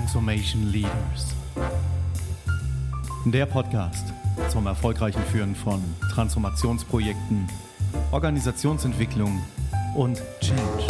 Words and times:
Transformation 0.00 0.72
Leaders. 0.72 1.36
Der 3.26 3.44
Podcast 3.44 4.14
zum 4.48 4.66
erfolgreichen 4.66 5.22
Führen 5.24 5.54
von 5.54 5.82
Transformationsprojekten, 6.14 7.46
Organisationsentwicklung 8.10 9.42
und 9.94 10.22
Change. 10.40 10.86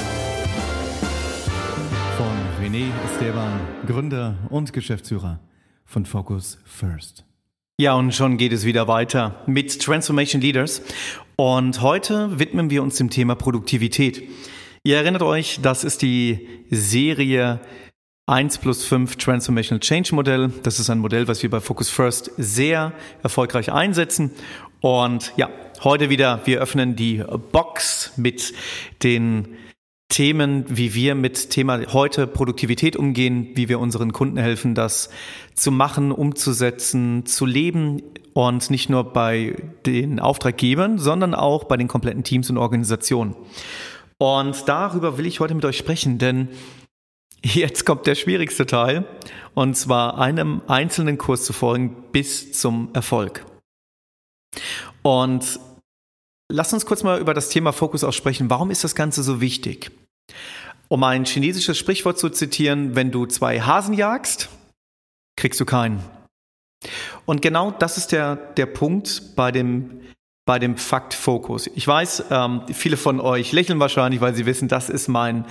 Von 2.16 2.64
René 2.64 2.86
Esteban, 3.04 3.60
Gründer 3.84 4.38
und 4.48 4.72
Geschäftsführer 4.72 5.40
von 5.86 6.06
Focus 6.06 6.58
First. 6.64 7.24
Ja, 7.80 7.94
und 7.94 8.14
schon 8.14 8.36
geht 8.36 8.52
es 8.52 8.64
wieder 8.64 8.86
weiter 8.86 9.42
mit 9.46 9.82
Transformation 9.82 10.40
Leaders. 10.40 10.82
Und 11.34 11.82
heute 11.82 12.38
widmen 12.38 12.70
wir 12.70 12.80
uns 12.80 12.94
dem 12.94 13.10
Thema 13.10 13.34
Produktivität. 13.34 14.22
Ihr 14.84 14.98
erinnert 14.98 15.22
euch, 15.22 15.58
das 15.60 15.82
ist 15.82 16.00
die 16.00 16.46
Serie 16.70 17.60
1 18.26 18.58
plus 18.58 18.84
5 18.84 19.16
Transformational 19.16 19.80
Change 19.80 20.14
Modell. 20.14 20.52
Das 20.62 20.78
ist 20.78 20.90
ein 20.90 20.98
Modell, 20.98 21.26
was 21.28 21.42
wir 21.42 21.50
bei 21.50 21.60
Focus 21.60 21.90
First 21.90 22.30
sehr 22.36 22.92
erfolgreich 23.22 23.72
einsetzen. 23.72 24.30
Und 24.80 25.32
ja, 25.36 25.50
heute 25.82 26.10
wieder, 26.10 26.40
wir 26.44 26.60
öffnen 26.60 26.96
die 26.96 27.24
Box 27.52 28.12
mit 28.16 28.54
den 29.02 29.56
Themen, 30.10 30.64
wie 30.68 30.94
wir 30.94 31.14
mit 31.14 31.50
Thema 31.50 31.80
heute 31.92 32.26
Produktivität 32.26 32.96
umgehen, 32.96 33.50
wie 33.54 33.68
wir 33.68 33.78
unseren 33.78 34.12
Kunden 34.12 34.38
helfen, 34.38 34.74
das 34.74 35.08
zu 35.54 35.70
machen, 35.70 36.10
umzusetzen, 36.10 37.26
zu 37.26 37.46
leben 37.46 38.02
und 38.32 38.70
nicht 38.70 38.90
nur 38.90 39.12
bei 39.12 39.56
den 39.86 40.18
Auftraggebern, 40.18 40.98
sondern 40.98 41.34
auch 41.34 41.64
bei 41.64 41.76
den 41.76 41.88
kompletten 41.88 42.24
Teams 42.24 42.50
und 42.50 42.58
Organisationen. 42.58 43.36
Und 44.18 44.68
darüber 44.68 45.16
will 45.16 45.26
ich 45.26 45.40
heute 45.40 45.54
mit 45.54 45.64
euch 45.64 45.78
sprechen, 45.78 46.18
denn 46.18 46.48
jetzt 47.42 47.84
kommt 47.84 48.06
der 48.06 48.14
schwierigste 48.14 48.66
Teil, 48.66 49.04
und 49.54 49.76
zwar 49.76 50.18
einem 50.18 50.62
einzelnen 50.66 51.18
Kurs 51.18 51.44
zu 51.44 51.52
folgen 51.52 52.04
bis 52.12 52.52
zum 52.52 52.90
Erfolg. 52.94 53.44
Und 55.02 55.60
Lass 56.52 56.72
uns 56.72 56.84
kurz 56.84 57.04
mal 57.04 57.20
über 57.20 57.32
das 57.32 57.48
Thema 57.48 57.72
Fokus 57.72 58.02
aussprechen. 58.02 58.50
Warum 58.50 58.72
ist 58.72 58.82
das 58.82 58.96
Ganze 58.96 59.22
so 59.22 59.40
wichtig? 59.40 59.92
Um 60.88 61.04
ein 61.04 61.24
chinesisches 61.24 61.78
Sprichwort 61.78 62.18
zu 62.18 62.28
zitieren, 62.28 62.96
wenn 62.96 63.12
du 63.12 63.26
zwei 63.26 63.60
Hasen 63.60 63.94
jagst, 63.94 64.48
kriegst 65.36 65.60
du 65.60 65.64
keinen. 65.64 66.02
Und 67.24 67.40
genau 67.40 67.70
das 67.70 67.96
ist 67.98 68.10
der, 68.10 68.34
der 68.34 68.66
Punkt 68.66 69.36
bei 69.36 69.52
dem, 69.52 70.00
bei 70.44 70.58
dem 70.58 70.76
Fakt 70.76 71.14
Fokus. 71.14 71.70
Ich 71.76 71.86
weiß, 71.86 72.24
ähm, 72.30 72.62
viele 72.72 72.96
von 72.96 73.20
euch 73.20 73.52
lächeln 73.52 73.78
wahrscheinlich, 73.78 74.20
weil 74.20 74.34
sie 74.34 74.46
wissen, 74.46 74.66
das 74.66 74.88
ist 74.88 75.06
mein 75.06 75.44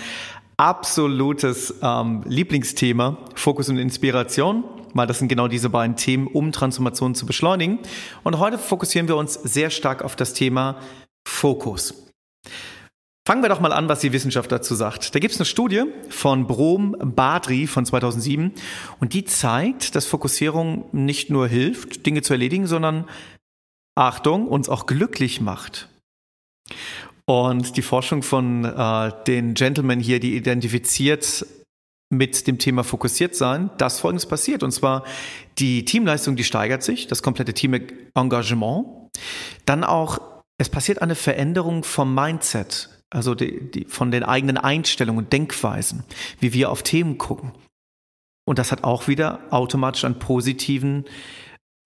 absolutes 0.60 1.74
ähm, 1.82 2.22
Lieblingsthema, 2.26 3.18
Fokus 3.34 3.70
und 3.70 3.78
Inspiration, 3.78 4.66
weil 4.94 5.08
das 5.08 5.20
sind 5.20 5.30
genau 5.30 5.48
diese 5.48 5.70
beiden 5.70 5.96
Themen, 5.96 6.28
um 6.28 6.52
Transformation 6.52 7.16
zu 7.16 7.26
beschleunigen. 7.26 7.80
Und 8.24 8.40
heute 8.40 8.58
fokussieren 8.58 9.08
wir 9.08 9.16
uns 9.16 9.36
sehr 9.36 9.70
stark 9.70 10.04
auf 10.04 10.18
das 10.18 10.34
Thema 10.34 10.82
Fokus. 11.26 11.94
Fangen 13.26 13.42
wir 13.42 13.50
doch 13.50 13.62
mal 13.62 13.72
an, 13.72 13.88
was 13.88 14.02
die 14.02 14.12
Wissenschaft 14.12 14.52
dazu 14.52 14.76
sagt. 14.76 15.16
Da 15.16 15.20
gibt 15.20 15.34
es 15.34 15.40
eine 15.40 15.46
Studie 15.46 15.84
von 16.10 16.46
Brom 16.46 16.98
Badri 17.00 17.66
von 17.66 17.86
2007 17.86 18.52
und 19.00 19.14
die 19.14 19.24
zeigt, 19.24 19.96
dass 19.96 20.08
Fokussierung 20.08 20.86
nicht 20.92 21.30
nur 21.30 21.48
hilft, 21.48 22.06
Dinge 22.06 22.22
zu 22.22 22.34
erledigen, 22.34 22.68
sondern 22.68 23.06
Achtung, 23.96 24.48
uns 24.48 24.68
auch 24.68 24.88
glücklich 24.88 25.40
macht. 25.40 25.88
Und 27.30 27.78
die 27.78 27.84
Forschung 27.84 28.24
von 28.24 28.66
äh, 28.66 29.12
den 29.28 29.54
Gentlemen 29.54 30.00
hier, 30.00 30.20
die 30.20 30.36
identifiziert 30.36 31.46
mit 32.12 32.48
dem 32.48 32.58
Thema 32.58 32.84
fokussiert 32.84 33.36
sein, 33.36 33.70
dass 33.78 34.00
Folgendes 34.00 34.26
passiert. 34.26 34.64
Und 34.64 34.72
zwar 34.72 35.04
die 35.60 35.86
Teamleistung, 35.86 36.36
die 36.36 36.44
steigert 36.44 36.82
sich, 36.82 37.06
das 37.06 37.22
komplette 37.22 37.54
Teamengagement. 37.54 39.12
Dann 39.66 39.84
auch, 39.84 40.18
es 40.58 40.70
passiert 40.70 41.04
eine 41.04 41.14
Veränderung 41.14 41.84
vom 41.84 42.16
Mindset, 42.16 42.90
also 43.12 43.36
die, 43.36 43.70
die, 43.70 43.86
von 43.86 44.10
den 44.10 44.24
eigenen 44.24 44.58
Einstellungen 44.58 45.26
und 45.26 45.32
Denkweisen, 45.32 46.06
wie 46.40 46.54
wir 46.54 46.72
auf 46.72 46.82
Themen 46.82 47.20
gucken. 47.20 47.52
Und 48.44 48.58
das 48.58 48.72
hat 48.72 48.84
auch 48.84 49.08
wieder 49.08 49.42
automatisch 49.52 50.04
einen 50.04 50.18
positiven 50.18 51.06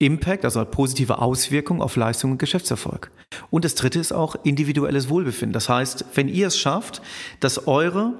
Impact, 0.00 0.44
also 0.44 0.64
positive 0.64 1.18
Auswirkung 1.18 1.80
auf 1.80 1.96
Leistung 1.96 2.32
und 2.32 2.38
Geschäftserfolg. 2.38 3.10
Und 3.50 3.64
das 3.64 3.74
dritte 3.74 3.98
ist 3.98 4.12
auch 4.12 4.36
individuelles 4.44 5.08
Wohlbefinden. 5.08 5.52
Das 5.52 5.68
heißt, 5.68 6.04
wenn 6.14 6.28
ihr 6.28 6.48
es 6.48 6.58
schafft, 6.58 7.00
dass 7.40 7.66
eure 7.66 8.14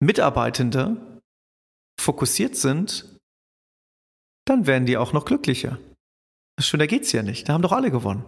Mitarbeitende 0.00 0.96
fokussiert 2.00 2.56
sind, 2.56 3.18
dann 4.46 4.66
werden 4.66 4.86
die 4.86 4.96
auch 4.96 5.12
noch 5.12 5.24
glücklicher. 5.24 5.78
Schöner 6.58 6.86
geht's 6.86 7.12
ja 7.12 7.22
nicht. 7.22 7.48
Da 7.48 7.52
haben 7.52 7.62
doch 7.62 7.72
alle 7.72 7.90
gewonnen. 7.90 8.24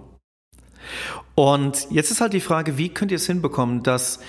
Und 1.34 1.90
jetzt 1.90 2.10
ist 2.10 2.20
halt 2.20 2.32
die 2.32 2.40
Frage, 2.40 2.78
wie 2.78 2.90
könnt 2.90 3.10
ihr 3.10 3.16
es 3.16 3.26
hinbekommen, 3.26 3.82
dass 3.82 4.20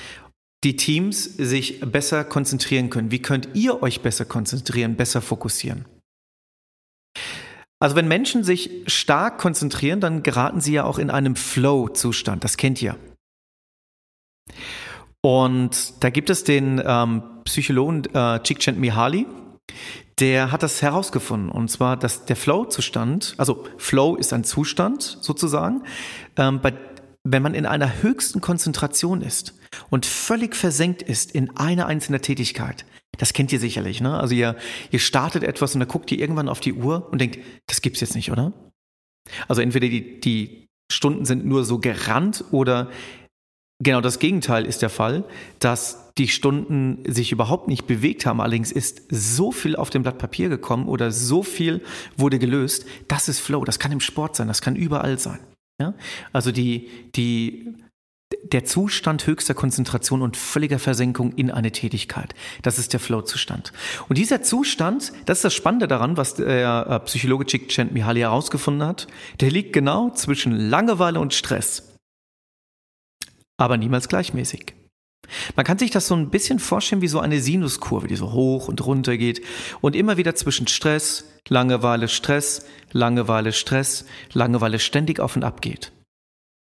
die 0.64 0.76
Teams 0.76 1.24
sich 1.24 1.82
besser 1.82 2.24
konzentrieren 2.24 2.90
können? 2.90 3.12
Wie 3.12 3.22
könnt 3.22 3.50
ihr 3.54 3.84
euch 3.84 4.02
besser 4.02 4.26
konzentrieren, 4.26 4.96
besser 4.96 5.22
fokussieren? 5.22 5.86
Also 7.80 7.96
wenn 7.96 8.08
Menschen 8.08 8.44
sich 8.44 8.70
stark 8.88 9.38
konzentrieren, 9.38 10.00
dann 10.00 10.24
geraten 10.24 10.62
sie 10.62 10.74
ja 10.74 10.86
auch 10.86 10.98
in 10.98 11.10
einem 11.10 11.36
Flow-Zustand. 11.36 12.44
Das 12.44 12.58
kennt 12.58 12.82
ihr. 12.82 12.96
Und 15.22 16.04
da 16.04 16.10
gibt 16.10 16.30
es 16.30 16.44
den 16.44 16.82
ähm, 16.86 17.24
Psychologen 17.46 18.06
äh, 18.14 18.40
Csikszentmihalyi, 18.42 19.26
der 20.20 20.52
hat 20.52 20.64
das 20.64 20.82
herausgefunden. 20.82 21.50
Und 21.50 21.70
zwar, 21.70 21.98
dass 21.98 22.26
der 22.26 22.36
Flow-Zustand, 22.36 23.36
also 23.38 23.66
Flow 23.78 24.16
ist 24.16 24.34
ein 24.34 24.44
Zustand 24.44 25.18
sozusagen, 25.22 25.84
ähm, 26.38 26.62
bei, 26.62 26.74
wenn 27.24 27.42
man 27.42 27.54
in 27.54 27.66
einer 27.66 28.02
höchsten 28.02 28.40
Konzentration 28.40 29.22
ist 29.22 29.56
und 29.90 30.06
völlig 30.06 30.56
versenkt 30.56 31.02
ist 31.02 31.32
in 31.32 31.58
einer 31.58 31.88
einzelnen 31.88 32.22
Tätigkeit. 32.22 32.86
Das 33.18 33.34
kennt 33.34 33.52
ihr 33.52 33.60
sicherlich, 33.60 34.02
ne? 34.02 34.20
Also 34.20 34.36
ihr, 34.36 34.56
ihr 34.92 35.00
startet 35.00 35.44
etwas 35.44 35.74
und 35.74 35.80
dann 35.80 35.90
guckt 35.90 36.12
ihr 36.12 36.20
irgendwann 36.20 36.50
auf 36.50 36.60
die 36.60 36.74
Uhr 36.74 37.08
und 37.12 37.20
denkt, 37.20 37.40
das 37.68 37.82
gibt's 37.82 38.02
jetzt 38.02 38.16
nicht, 38.16 38.32
oder? 38.32 38.54
Also 39.48 39.62
entweder 39.62 39.88
die, 39.88 40.20
die 40.20 40.68
Stunden 40.92 41.26
sind 41.26 41.46
nur 41.46 41.66
so 41.66 41.80
gerannt 41.80 42.46
oder 42.52 42.90
genau 43.82 44.02
das 44.02 44.20
Gegenteil 44.20 44.66
ist 44.66 44.82
der 44.82 44.90
Fall, 44.90 45.24
dass 45.60 46.14
die 46.18 46.28
Stunden 46.28 47.04
sich 47.12 47.32
überhaupt 47.32 47.68
nicht 47.68 47.88
bewegt 47.88 48.26
haben. 48.26 48.40
Allerdings 48.40 48.72
ist 48.72 49.04
so 49.10 49.52
viel 49.52 49.76
auf 49.76 49.90
dem 49.90 50.04
Blatt 50.04 50.18
Papier 50.18 50.48
gekommen 50.50 50.88
oder 50.88 51.12
so 51.12 51.44
viel 51.44 51.82
wurde 52.16 52.40
gelöst. 52.40 52.86
Das 53.08 53.28
ist 53.28 53.40
Flow. 53.40 53.66
Das 53.66 53.80
kann 53.80 53.92
im 53.92 54.00
Sport 54.00 54.36
sein. 54.36 54.48
Das 54.48 54.62
kann 54.62 54.76
überall 54.76 55.20
sein. 55.20 55.40
Ja? 55.80 55.94
Also 56.32 56.52
die, 56.52 56.90
die, 57.16 57.76
der 58.52 58.64
Zustand 58.64 59.26
höchster 59.26 59.54
Konzentration 59.54 60.22
und 60.22 60.38
völliger 60.38 60.80
Versenkung 60.80 61.34
in 61.34 61.52
eine 61.52 61.72
Tätigkeit. 61.72 62.36
Das 62.62 62.78
ist 62.78 62.94
der 62.94 63.00
Flow-Zustand. 63.00 63.74
Und 64.08 64.18
dieser 64.18 64.44
Zustand, 64.44 65.12
das 65.26 65.40
ist 65.40 65.46
das 65.46 65.54
Spannende 65.54 65.88
daran, 65.88 66.18
was 66.18 66.36
der 66.36 66.88
äh, 66.90 67.00
Psychologe 67.06 67.46
Csikszentmihalyi 67.46 68.22
herausgefunden 68.22 68.88
hat, 68.88 69.08
der 69.42 69.52
liegt 69.52 69.74
genau 69.74 70.12
zwischen 70.12 70.52
Langeweile 70.52 71.20
und 71.20 71.34
Stress. 71.34 71.96
Aber 73.58 73.78
niemals 73.78 74.10
gleichmäßig. 74.10 74.76
Man 75.56 75.66
kann 75.66 75.80
sich 75.80 75.90
das 75.90 76.08
so 76.08 76.16
ein 76.16 76.30
bisschen 76.30 76.60
vorstellen 76.60 77.02
wie 77.02 77.08
so 77.08 77.20
eine 77.20 77.40
Sinuskurve, 77.42 78.08
die 78.08 78.16
so 78.16 78.32
hoch 78.32 78.68
und 78.68 78.86
runter 78.86 79.18
geht 79.18 79.42
und 79.82 79.96
immer 79.96 80.18
wieder 80.18 80.36
zwischen 80.36 80.68
Stress, 80.68 81.26
Langeweile, 81.48 82.08
Stress, 82.08 82.66
Langeweile, 82.92 83.52
Stress, 83.54 84.06
Langeweile 84.34 84.78
ständig 84.78 85.20
auf 85.20 85.36
und 85.36 85.44
ab 85.44 85.62
geht. 85.62 85.92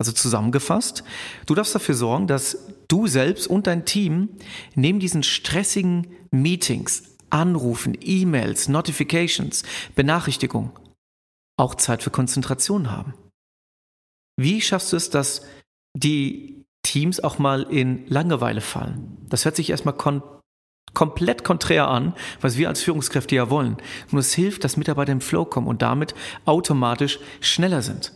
Also 0.03 0.11
zusammengefasst, 0.11 1.05
du 1.47 1.55
darfst 1.55 1.77
dafür 1.77 1.95
sorgen, 1.95 2.27
dass 2.27 2.59
du 2.89 3.07
selbst 3.07 3.47
und 3.47 3.69
dein 3.69 3.85
Team 3.85 4.31
neben 4.75 4.99
diesen 4.99 5.23
stressigen 5.23 6.09
Meetings, 6.33 7.05
Anrufen, 7.31 7.97
E-Mails, 8.01 8.67
Notifications, 8.67 9.63
Benachrichtigungen 9.95 10.73
auch 11.57 11.77
Zeit 11.77 12.03
für 12.03 12.11
Konzentration 12.11 12.91
haben. 12.91 13.15
Wie 14.37 14.61
schaffst 14.61 14.93
du 14.93 14.97
es, 14.97 15.09
dass 15.09 15.43
die 15.97 16.65
Teams 16.83 17.23
auch 17.23 17.39
mal 17.39 17.63
in 17.63 18.05
Langeweile 18.09 18.61
fallen. 18.61 19.19
Das 19.29 19.45
hört 19.45 19.55
sich 19.55 19.71
erstmal 19.71 19.95
kon 19.95 20.21
komplett 20.95 21.45
konträr 21.45 21.87
an, 21.87 22.13
was 22.41 22.57
wir 22.57 22.69
als 22.69 22.83
Führungskräfte 22.83 23.37
ja 23.37 23.51
wollen. 23.51 23.77
Nur 24.11 24.19
es 24.19 24.35
hilft, 24.35 24.65
dass 24.65 24.77
Mitarbeiter 24.77 25.13
im 25.13 25.21
Flow 25.21 25.45
kommen 25.45 25.69
und 25.69 25.81
damit 25.81 26.13
automatisch 26.45 27.21
schneller 27.41 27.83
sind. 27.83 28.13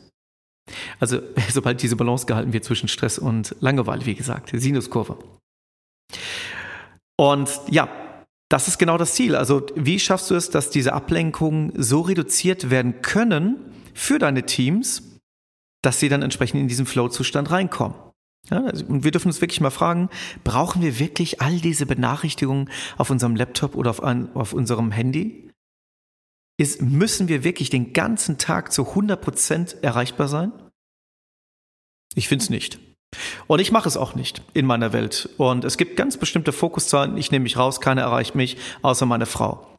Also 1.01 1.21
sobald 1.51 1.83
diese 1.83 1.97
Balance 1.97 2.27
gehalten 2.27 2.53
wird 2.53 2.65
zwischen 2.65 2.89
Stress 2.89 3.19
und 3.19 3.55
Langeweile, 3.61 4.07
wie 4.07 4.15
gesagt, 4.15 4.51
Sinuskurve. 4.53 5.19
Und 7.19 7.49
ja, 7.71 7.89
das 8.49 8.69
ist 8.69 8.79
genau 8.79 8.99
das 8.99 9.15
Ziel. 9.15 9.35
Also 9.35 9.67
wie 9.75 9.99
schaffst 9.99 10.31
du 10.31 10.35
es, 10.35 10.51
dass 10.51 10.71
diese 10.71 10.93
Ablenkungen 10.93 11.73
so 11.77 12.03
reduziert 12.03 12.71
werden 12.71 13.03
können 13.03 13.57
für 13.95 14.19
deine 14.19 14.45
Teams, 14.45 15.03
dass 15.83 15.99
sie 16.01 16.09
dann 16.09 16.23
entsprechend 16.23 16.61
in 16.61 16.69
diesen 16.69 16.87
Flow-Zustand 16.87 17.51
reinkommen? 17.51 17.97
Ja, 18.51 18.63
also, 18.65 18.85
und 18.87 19.03
wir 19.03 19.11
dürfen 19.11 19.29
uns 19.29 19.41
wirklich 19.41 19.61
mal 19.61 19.71
fragen, 19.71 20.09
brauchen 20.45 20.81
wir 20.81 21.01
wirklich 21.01 21.41
all 21.41 21.59
diese 21.59 21.87
Benachrichtigungen 21.87 22.71
auf 22.97 23.11
unserem 23.11 23.35
Laptop 23.35 23.75
oder 23.75 23.91
auf, 23.91 24.03
ein, 24.03 24.35
auf 24.37 24.53
unserem 24.53 24.93
Handy? 24.93 25.46
Ist, 26.59 26.81
müssen 26.81 27.29
wir 27.29 27.45
wirklich 27.45 27.69
den 27.71 27.93
ganzen 27.93 28.39
Tag 28.39 28.73
zu 28.73 28.89
100 28.89 29.21
Prozent 29.21 29.77
erreichbar 29.83 30.29
sein? 30.29 30.53
Ich 32.15 32.29
finde 32.29 32.45
es 32.45 32.51
nicht. 32.51 32.79
Und 33.47 33.61
ich 33.61 33.73
mache 33.73 33.89
es 33.89 33.97
auch 33.97 34.15
nicht 34.15 34.43
in 34.55 34.67
meiner 34.67 34.93
Welt. 34.93 35.29
Und 35.37 35.65
es 35.65 35.77
gibt 35.77 35.97
ganz 35.97 36.17
bestimmte 36.17 36.53
Fokuszeiten. 36.53 37.17
Ich 37.19 37.31
nehme 37.31 37.43
mich 37.43 37.57
raus, 37.57 37.81
keiner 37.81 38.03
erreicht 38.03 38.35
mich, 38.35 38.57
außer 38.83 39.07
meine 39.07 39.27
Frau. 39.27 39.77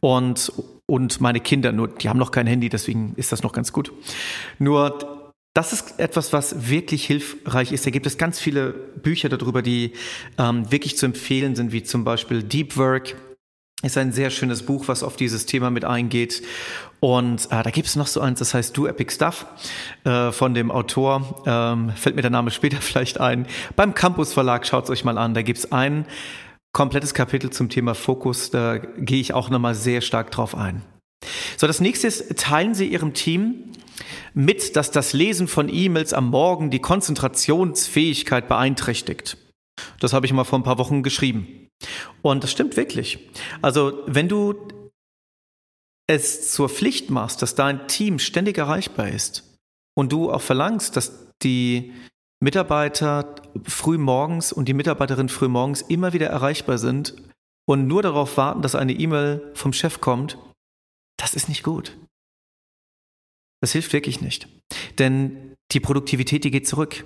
Und, 0.00 0.52
und 0.86 1.20
meine 1.20 1.40
Kinder, 1.40 1.72
nur 1.72 1.88
die 1.88 2.08
haben 2.08 2.18
noch 2.18 2.30
kein 2.30 2.46
Handy, 2.46 2.68
deswegen 2.68 3.14
ist 3.16 3.32
das 3.32 3.42
noch 3.42 3.52
ganz 3.52 3.72
gut. 3.72 3.92
Nur 4.58 5.32
das 5.54 5.72
ist 5.72 5.98
etwas, 5.98 6.32
was 6.32 6.70
wirklich 6.70 7.04
hilfreich 7.04 7.72
ist. 7.72 7.84
Da 7.84 7.90
gibt 7.90 8.06
es 8.06 8.16
ganz 8.16 8.40
viele 8.40 8.72
Bücher 8.72 9.28
darüber, 9.28 9.60
die 9.60 9.92
ähm, 10.38 10.70
wirklich 10.70 10.96
zu 10.96 11.06
empfehlen 11.06 11.54
sind, 11.56 11.72
wie 11.72 11.82
zum 11.82 12.04
Beispiel 12.04 12.42
Deep 12.42 12.76
Work 12.76 13.16
ist 13.82 13.98
ein 13.98 14.12
sehr 14.12 14.30
schönes 14.30 14.62
Buch, 14.64 14.88
was 14.88 15.02
auf 15.02 15.16
dieses 15.16 15.46
Thema 15.46 15.70
mit 15.70 15.84
eingeht. 15.84 16.42
Und 17.00 17.46
äh, 17.46 17.62
da 17.62 17.70
gibt 17.70 17.88
es 17.88 17.96
noch 17.96 18.06
so 18.06 18.20
eins, 18.20 18.38
das 18.38 18.54
heißt 18.54 18.76
Do 18.76 18.86
Epic 18.86 19.12
Stuff 19.12 19.46
äh, 20.04 20.30
von 20.30 20.54
dem 20.54 20.70
Autor. 20.70 21.42
Ähm, 21.46 21.90
fällt 21.96 22.14
mir 22.14 22.22
der 22.22 22.30
Name 22.30 22.50
später 22.50 22.76
vielleicht 22.80 23.20
ein. 23.20 23.46
Beim 23.74 23.94
Campus 23.94 24.32
Verlag, 24.32 24.66
schaut 24.66 24.84
es 24.84 24.90
euch 24.90 25.04
mal 25.04 25.18
an. 25.18 25.34
Da 25.34 25.42
gibt 25.42 25.58
es 25.58 25.72
ein 25.72 26.06
komplettes 26.72 27.12
Kapitel 27.12 27.50
zum 27.50 27.68
Thema 27.68 27.94
Fokus. 27.94 28.50
Da 28.50 28.78
gehe 28.78 29.20
ich 29.20 29.34
auch 29.34 29.50
nochmal 29.50 29.74
sehr 29.74 30.00
stark 30.00 30.30
drauf 30.30 30.54
ein. 30.54 30.82
So, 31.56 31.66
das 31.66 31.80
nächste 31.80 32.06
ist, 32.06 32.36
teilen 32.38 32.74
Sie 32.74 32.86
Ihrem 32.86 33.14
Team 33.14 33.72
mit, 34.34 34.76
dass 34.76 34.90
das 34.90 35.12
Lesen 35.12 35.48
von 35.48 35.68
E-Mails 35.68 36.12
am 36.12 36.30
Morgen 36.30 36.70
die 36.70 36.80
Konzentrationsfähigkeit 36.80 38.48
beeinträchtigt. 38.48 39.36
Das 40.00 40.12
habe 40.12 40.26
ich 40.26 40.32
mal 40.32 40.44
vor 40.44 40.58
ein 40.58 40.64
paar 40.64 40.78
Wochen 40.78 41.02
geschrieben. 41.02 41.68
Und 42.22 42.44
das 42.44 42.52
stimmt 42.52 42.76
wirklich. 42.76 43.18
Also 43.60 44.02
wenn 44.06 44.28
du 44.28 44.68
es 46.06 46.52
zur 46.52 46.68
Pflicht 46.68 47.10
machst, 47.10 47.42
dass 47.42 47.54
dein 47.54 47.86
Team 47.88 48.18
ständig 48.18 48.58
erreichbar 48.58 49.08
ist 49.08 49.58
und 49.94 50.12
du 50.12 50.30
auch 50.30 50.40
verlangst, 50.40 50.96
dass 50.96 51.28
die 51.42 51.92
Mitarbeiter 52.40 53.36
früh 53.64 53.98
morgens 53.98 54.52
und 54.52 54.68
die 54.68 54.74
Mitarbeiterin 54.74 55.28
früh 55.28 55.48
morgens 55.48 55.82
immer 55.82 56.12
wieder 56.12 56.26
erreichbar 56.26 56.78
sind 56.78 57.14
und 57.66 57.86
nur 57.86 58.02
darauf 58.02 58.36
warten, 58.36 58.62
dass 58.62 58.74
eine 58.74 58.92
E-Mail 58.92 59.52
vom 59.54 59.72
Chef 59.72 60.00
kommt, 60.00 60.38
das 61.18 61.34
ist 61.34 61.48
nicht 61.48 61.62
gut. 61.62 61.96
Das 63.60 63.72
hilft 63.72 63.92
wirklich 63.92 64.20
nicht. 64.20 64.48
Denn 64.98 65.54
die 65.70 65.78
Produktivität, 65.78 66.42
die 66.42 66.50
geht 66.50 66.66
zurück. 66.66 67.04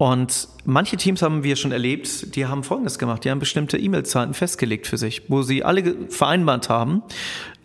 Und 0.00 0.48
manche 0.64 0.96
Teams 0.96 1.20
haben 1.20 1.44
wir 1.44 1.56
schon 1.56 1.72
erlebt, 1.72 2.34
die 2.34 2.46
haben 2.46 2.64
Folgendes 2.64 2.98
gemacht. 2.98 3.22
Die 3.22 3.30
haben 3.30 3.38
bestimmte 3.38 3.76
E-Mail-Zeiten 3.76 4.32
festgelegt 4.32 4.86
für 4.86 4.96
sich, 4.96 5.24
wo 5.28 5.42
sie 5.42 5.62
alle 5.62 5.94
vereinbart 6.08 6.70
haben, 6.70 7.02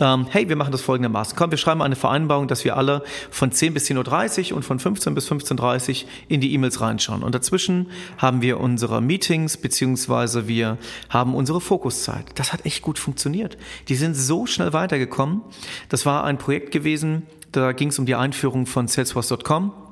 ähm, 0.02 0.28
hey, 0.30 0.50
wir 0.50 0.58
machen 0.58 0.74
das 0.74 0.82
folgendermaßen. 0.82 1.38
Komm, 1.38 1.52
wir 1.52 1.58
schreiben 1.58 1.82
eine 1.82 1.96
Vereinbarung, 1.96 2.50
dass 2.50 2.66
wir 2.66 2.76
alle 2.76 3.04
von 3.32 3.54
10 3.54 3.74
bis 3.74 3.90
10.30 3.90 4.52
Uhr 4.52 4.58
und 4.58 4.64
von 4.64 4.80
15 4.80 5.16
bis 5.16 5.32
15.30 5.32 6.04
Uhr 6.04 6.10
in 6.28 6.42
die 6.42 6.54
E-Mails 6.54 6.82
reinschauen. 6.82 7.24
Und 7.24 7.34
dazwischen 7.34 7.88
haben 8.18 8.42
wir 8.42 8.60
unsere 8.60 9.00
Meetings, 9.00 9.56
beziehungsweise 9.56 10.50
wir 10.50 10.78
haben 11.08 11.36
unsere 11.36 11.62
Fokuszeit. 11.62 12.26
Das 12.36 12.52
hat 12.52 12.66
echt 12.66 12.82
gut 12.82 13.00
funktioniert. 13.00 13.58
Die 13.88 13.96
sind 13.96 14.14
so 14.14 14.46
schnell 14.46 14.74
weitergekommen. 14.74 15.40
Das 15.88 16.06
war 16.06 16.26
ein 16.26 16.38
Projekt 16.38 16.72
gewesen, 16.72 17.24
da 17.54 17.72
ging 17.72 17.88
es 17.88 17.98
um 17.98 18.06
die 18.06 18.16
Einführung 18.16 18.66
von 18.66 18.90
Salesforce.com 18.90 19.85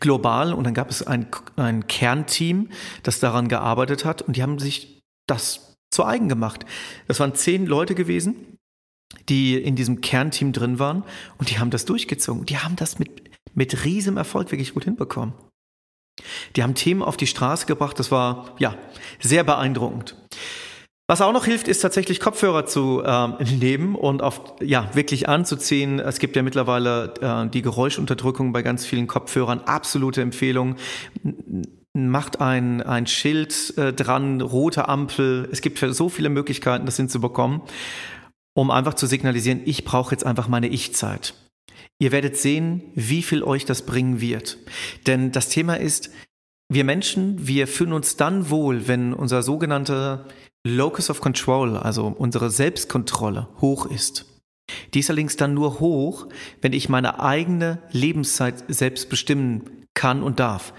global 0.00 0.52
und 0.52 0.64
dann 0.64 0.74
gab 0.74 0.90
es 0.90 1.06
ein, 1.06 1.26
ein 1.56 1.86
Kernteam, 1.86 2.70
das 3.02 3.20
daran 3.20 3.48
gearbeitet 3.48 4.04
hat 4.04 4.22
und 4.22 4.36
die 4.36 4.42
haben 4.42 4.58
sich 4.58 5.02
das 5.26 5.74
zu 5.90 6.04
eigen 6.04 6.28
gemacht. 6.28 6.66
Das 7.06 7.20
waren 7.20 7.34
zehn 7.34 7.66
Leute 7.66 7.94
gewesen, 7.94 8.58
die 9.28 9.56
in 9.56 9.76
diesem 9.76 10.00
Kernteam 10.00 10.52
drin 10.52 10.78
waren 10.78 11.04
und 11.38 11.50
die 11.50 11.58
haben 11.58 11.70
das 11.70 11.84
durchgezogen. 11.84 12.46
Die 12.46 12.58
haben 12.58 12.76
das 12.76 12.98
mit, 12.98 13.30
mit 13.54 13.84
riesem 13.84 14.16
Erfolg 14.16 14.50
wirklich 14.50 14.74
gut 14.74 14.84
hinbekommen. 14.84 15.34
Die 16.56 16.62
haben 16.62 16.74
Themen 16.74 17.02
auf 17.02 17.16
die 17.16 17.26
Straße 17.26 17.66
gebracht, 17.66 17.98
das 17.98 18.10
war 18.10 18.54
ja 18.58 18.76
sehr 19.20 19.44
beeindruckend. 19.44 20.16
Was 21.06 21.20
auch 21.20 21.34
noch 21.34 21.44
hilft, 21.44 21.68
ist 21.68 21.80
tatsächlich 21.80 22.18
Kopfhörer 22.18 22.64
zu 22.64 23.02
ähm, 23.04 23.36
nehmen 23.58 23.94
und 23.94 24.22
auf 24.22 24.54
ja 24.62 24.88
wirklich 24.94 25.28
anzuziehen. 25.28 25.98
Es 26.00 26.18
gibt 26.18 26.34
ja 26.34 26.42
mittlerweile 26.42 27.14
äh, 27.20 27.48
die 27.50 27.60
Geräuschunterdrückung 27.60 28.52
bei 28.52 28.62
ganz 28.62 28.86
vielen 28.86 29.06
Kopfhörern. 29.06 29.60
Absolute 29.60 30.22
Empfehlung. 30.22 30.76
Macht 31.92 32.40
ein, 32.40 32.80
ein 32.80 33.06
Schild 33.06 33.76
äh, 33.76 33.92
dran, 33.92 34.40
rote 34.40 34.88
Ampel. 34.88 35.48
Es 35.52 35.60
gibt 35.60 35.78
so 35.78 36.08
viele 36.08 36.30
Möglichkeiten, 36.30 36.86
das 36.86 36.96
hinzubekommen, 36.96 37.60
um 38.54 38.70
einfach 38.70 38.94
zu 38.94 39.06
signalisieren, 39.06 39.60
ich 39.66 39.84
brauche 39.84 40.12
jetzt 40.12 40.24
einfach 40.24 40.48
meine 40.48 40.68
Ich-Zeit. 40.68 41.34
Ihr 41.98 42.12
werdet 42.12 42.36
sehen, 42.36 42.82
wie 42.94 43.22
viel 43.22 43.44
euch 43.44 43.66
das 43.66 43.82
bringen 43.82 44.20
wird. 44.20 44.58
Denn 45.06 45.32
das 45.32 45.50
Thema 45.50 45.74
ist, 45.74 46.10
wir 46.72 46.84
Menschen, 46.84 47.46
wir 47.46 47.68
fühlen 47.68 47.92
uns 47.92 48.16
dann 48.16 48.48
wohl, 48.48 48.88
wenn 48.88 49.12
unser 49.12 49.42
sogenannter 49.42 50.26
Locus 50.66 51.10
of 51.10 51.20
Control, 51.20 51.76
also 51.76 52.06
unsere 52.06 52.50
Selbstkontrolle, 52.50 53.48
hoch 53.60 53.86
ist. 53.86 54.26
Die 54.94 55.00
ist 55.00 55.10
allerdings 55.10 55.36
dann 55.36 55.52
nur 55.52 55.80
hoch, 55.80 56.26
wenn 56.62 56.72
ich 56.72 56.88
meine 56.88 57.20
eigene 57.20 57.82
Lebenszeit 57.90 58.64
selbst 58.68 59.10
bestimmen 59.10 59.84
kann 59.92 60.22
und 60.22 60.40
darf. 60.40 60.72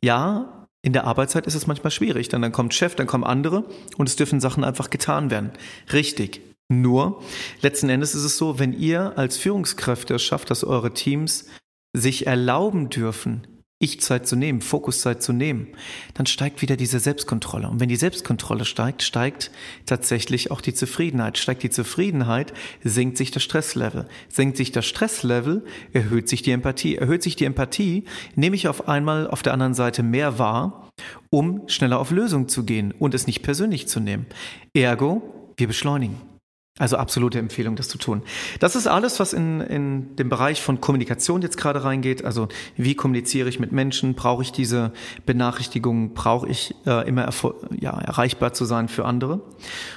Ja, 0.00 0.66
in 0.82 0.92
der 0.92 1.04
Arbeitszeit 1.04 1.46
ist 1.46 1.54
es 1.54 1.66
manchmal 1.66 1.90
schwierig, 1.90 2.28
denn 2.28 2.42
dann 2.42 2.52
kommt 2.52 2.74
Chef, 2.74 2.94
dann 2.94 3.06
kommen 3.06 3.24
andere 3.24 3.64
und 3.96 4.08
es 4.08 4.16
dürfen 4.16 4.40
Sachen 4.40 4.64
einfach 4.64 4.90
getan 4.90 5.30
werden. 5.30 5.50
Richtig. 5.92 6.40
Nur, 6.68 7.22
letzten 7.60 7.88
Endes 7.88 8.14
ist 8.14 8.24
es 8.24 8.38
so, 8.38 8.58
wenn 8.58 8.72
ihr 8.72 9.18
als 9.18 9.36
Führungskräfte 9.36 10.14
es 10.14 10.22
schafft, 10.22 10.50
dass 10.50 10.64
eure 10.64 10.94
Teams 10.94 11.46
sich 11.92 12.26
erlauben 12.26 12.88
dürfen, 12.88 13.46
ich-Zeit 13.82 14.26
zu 14.26 14.36
nehmen, 14.36 14.60
Fokuszeit 14.60 15.22
zu 15.22 15.32
nehmen, 15.32 15.68
dann 16.14 16.26
steigt 16.26 16.62
wieder 16.62 16.76
diese 16.76 17.00
Selbstkontrolle. 17.00 17.68
Und 17.68 17.80
wenn 17.80 17.88
die 17.88 17.96
Selbstkontrolle 17.96 18.64
steigt, 18.64 19.02
steigt 19.02 19.50
tatsächlich 19.86 20.50
auch 20.50 20.60
die 20.60 20.72
Zufriedenheit. 20.72 21.36
Steigt 21.36 21.62
die 21.62 21.70
Zufriedenheit, 21.70 22.52
senkt 22.82 23.16
sich 23.16 23.30
das 23.30 23.42
Stresslevel. 23.42 24.06
Senkt 24.28 24.56
sich 24.56 24.72
das 24.72 24.86
Stresslevel, 24.86 25.64
erhöht 25.92 26.28
sich 26.28 26.42
die 26.42 26.52
Empathie. 26.52 26.96
Erhöht 26.96 27.22
sich 27.22 27.36
die 27.36 27.44
Empathie, 27.44 28.04
nehme 28.36 28.56
ich 28.56 28.68
auf 28.68 28.88
einmal 28.88 29.28
auf 29.28 29.42
der 29.42 29.52
anderen 29.52 29.74
Seite 29.74 30.02
mehr 30.02 30.38
wahr, 30.38 30.88
um 31.30 31.68
schneller 31.68 31.98
auf 31.98 32.10
Lösungen 32.10 32.48
zu 32.48 32.64
gehen 32.64 32.92
und 32.98 33.14
es 33.14 33.26
nicht 33.26 33.42
persönlich 33.42 33.88
zu 33.88 34.00
nehmen. 34.00 34.26
Ergo, 34.74 35.22
wir 35.56 35.66
beschleunigen. 35.66 36.31
Also 36.82 36.96
absolute 36.96 37.38
Empfehlung, 37.38 37.76
das 37.76 37.86
zu 37.86 37.96
tun. 37.96 38.24
Das 38.58 38.74
ist 38.74 38.88
alles, 38.88 39.20
was 39.20 39.34
in, 39.34 39.60
in 39.60 40.16
den 40.16 40.28
Bereich 40.28 40.60
von 40.60 40.80
Kommunikation 40.80 41.40
jetzt 41.40 41.56
gerade 41.56 41.84
reingeht. 41.84 42.24
Also 42.24 42.48
wie 42.76 42.96
kommuniziere 42.96 43.48
ich 43.48 43.60
mit 43.60 43.70
Menschen? 43.70 44.14
Brauche 44.14 44.42
ich 44.42 44.50
diese 44.50 44.92
Benachrichtigungen? 45.24 46.12
Brauche 46.12 46.48
ich 46.48 46.74
äh, 46.84 47.06
immer 47.06 47.32
ja, 47.78 47.96
erreichbar 48.00 48.52
zu 48.52 48.64
sein 48.64 48.88
für 48.88 49.04
andere? 49.04 49.42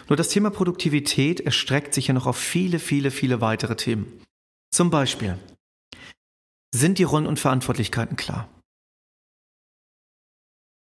Nur 0.10 0.16
das 0.16 0.30
Thema 0.30 0.52
Produktivität 0.52 1.40
erstreckt 1.40 1.96
sich 1.96 2.06
ja 2.06 2.14
noch 2.14 2.28
auf 2.28 2.38
viele, 2.38 2.78
viele, 2.78 3.10
viele 3.10 3.42
weitere 3.42 3.76
Themen. 3.76 4.22
Zum 4.70 4.92
Beispiel, 4.92 5.40
sind 6.72 7.00
die 7.00 7.04
Rollen 7.04 7.26
und 7.26 7.40
Verantwortlichkeiten 7.40 8.16
klar? 8.16 8.48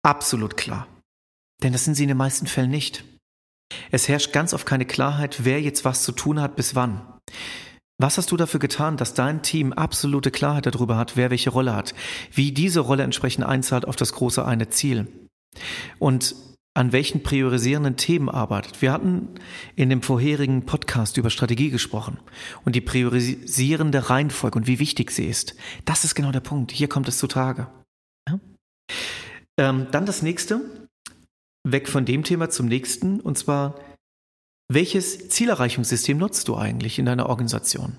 Absolut 0.03 0.57
klar. 0.57 0.89
Denn 1.63 1.73
das 1.73 1.85
sind 1.85 1.95
sie 1.95 2.03
in 2.03 2.09
den 2.09 2.19
meisten 2.19 2.49
Fällen 2.49 2.73
nicht. 2.73 3.05
Es 3.91 4.09
herrscht 4.09 4.33
ganz 4.33 4.55
oft 4.55 4.67
keine 4.67 4.85
Klarheit, 4.85 5.45
wer 5.45 5.61
jetzt 5.61 5.85
was 5.85 6.03
zu 6.03 6.13
tun 6.13 6.41
hat, 6.41 6.57
bis 6.57 6.75
wann. 6.75 7.03
Was 7.99 8.19
hast 8.19 8.31
du 8.31 8.37
dafür 8.37 8.61
getan, 8.61 8.97
dass 8.97 9.15
dein 9.15 9.43
Team 9.43 9.73
absolute 9.73 10.31
Klarheit 10.31 10.67
darüber 10.67 10.99
hat, 10.99 11.17
wer 11.17 11.31
welche 11.31 11.51
Rolle 11.51 11.75
hat, 11.75 11.95
wie 12.33 12.53
diese 12.53 12.81
Rolle 12.81 13.03
entsprechend 13.03 13.47
einzahlt 13.47 13.87
auf 13.87 13.97
das 13.97 14.13
große 14.13 14.45
eine 14.45 14.69
Ziel 14.69 15.09
und 15.99 16.35
an 16.75 16.93
welchen 16.93 17.23
priorisierenden 17.23 17.97
Themen 17.97 18.29
arbeitet? 18.29 18.83
Wir 18.83 18.93
hatten 18.93 19.29
in 19.77 19.89
dem 19.89 20.03
vorherigen 20.03 20.67
Podcast 20.67 21.17
über 21.17 21.31
Strategie 21.31 21.71
gesprochen 21.71 22.19
und 22.67 22.77
die 22.77 22.83
priorisierende 22.83 24.11
Reihenfolge 24.11 24.59
und 24.59 24.67
wie 24.67 24.79
wichtig 24.79 25.11
sie 25.11 25.25
ist. 25.25 25.57
Das 25.87 26.05
ist 26.05 26.15
genau 26.15 26.33
der 26.33 26.41
Punkt. 26.41 26.73
Hier 26.73 26.89
kommt 26.89 27.09
es 27.09 27.17
zutage. 27.17 27.69
Ja? 28.29 28.39
Ähm, 29.59 29.87
dann 29.91 30.05
das 30.05 30.21
nächste 30.21 30.86
weg 31.67 31.89
von 31.89 32.05
dem 32.05 32.23
Thema 32.23 32.49
zum 32.49 32.67
nächsten, 32.67 33.21
und 33.21 33.37
zwar, 33.37 33.75
welches 34.73 35.29
Zielerreichungssystem 35.29 36.17
nutzt 36.17 36.49
du 36.49 36.57
eigentlich 36.57 36.99
in 36.99 37.07
deiner 37.07 37.29
Organisation? 37.29 37.97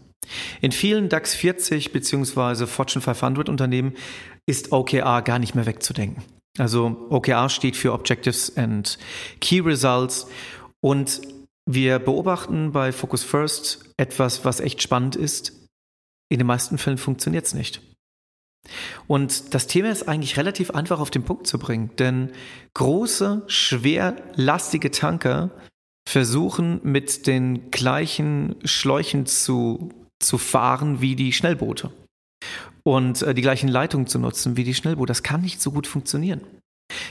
In 0.61 0.71
vielen 0.71 1.09
DAX 1.09 1.35
40 1.35 1.91
bzw. 1.91 2.65
Fortune 2.65 3.01
500 3.01 3.49
Unternehmen 3.49 3.93
ist 4.45 4.71
OKR 4.71 5.21
gar 5.21 5.39
nicht 5.39 5.55
mehr 5.55 5.65
wegzudenken. 5.65 6.23
Also 6.57 7.07
OKR 7.09 7.49
steht 7.49 7.75
für 7.75 7.93
Objectives 7.93 8.57
and 8.57 8.97
Key 9.39 9.59
Results 9.59 10.27
und 10.81 11.21
wir 11.69 11.99
beobachten 11.99 12.71
bei 12.71 12.91
Focus 12.91 13.23
First 13.23 13.93
etwas, 13.97 14.45
was 14.45 14.59
echt 14.59 14.81
spannend 14.81 15.15
ist. 15.15 15.53
In 16.29 16.39
den 16.39 16.47
meisten 16.47 16.77
Fällen 16.77 16.97
funktioniert 16.97 17.45
es 17.45 17.53
nicht. 17.53 17.81
Und 19.07 19.53
das 19.53 19.67
Thema 19.67 19.89
ist 19.89 20.07
eigentlich 20.07 20.37
relativ 20.37 20.71
einfach 20.71 20.99
auf 20.99 21.09
den 21.09 21.23
Punkt 21.23 21.47
zu 21.47 21.59
bringen, 21.59 21.91
denn 21.97 22.31
große, 22.73 23.43
schwerlastige 23.47 24.91
Tanker 24.91 25.51
versuchen 26.07 26.79
mit 26.83 27.27
den 27.27 27.69
gleichen 27.71 28.55
Schläuchen 28.63 29.25
zu, 29.25 29.89
zu 30.19 30.37
fahren 30.37 31.01
wie 31.01 31.15
die 31.15 31.33
Schnellboote 31.33 31.91
und 32.83 33.21
äh, 33.21 33.33
die 33.33 33.41
gleichen 33.41 33.67
Leitungen 33.67 34.07
zu 34.07 34.17
nutzen 34.17 34.55
wie 34.55 34.63
die 34.63 34.73
Schnellboote. 34.73 35.09
Das 35.09 35.23
kann 35.23 35.41
nicht 35.41 35.61
so 35.61 35.71
gut 35.71 35.85
funktionieren. 35.85 36.41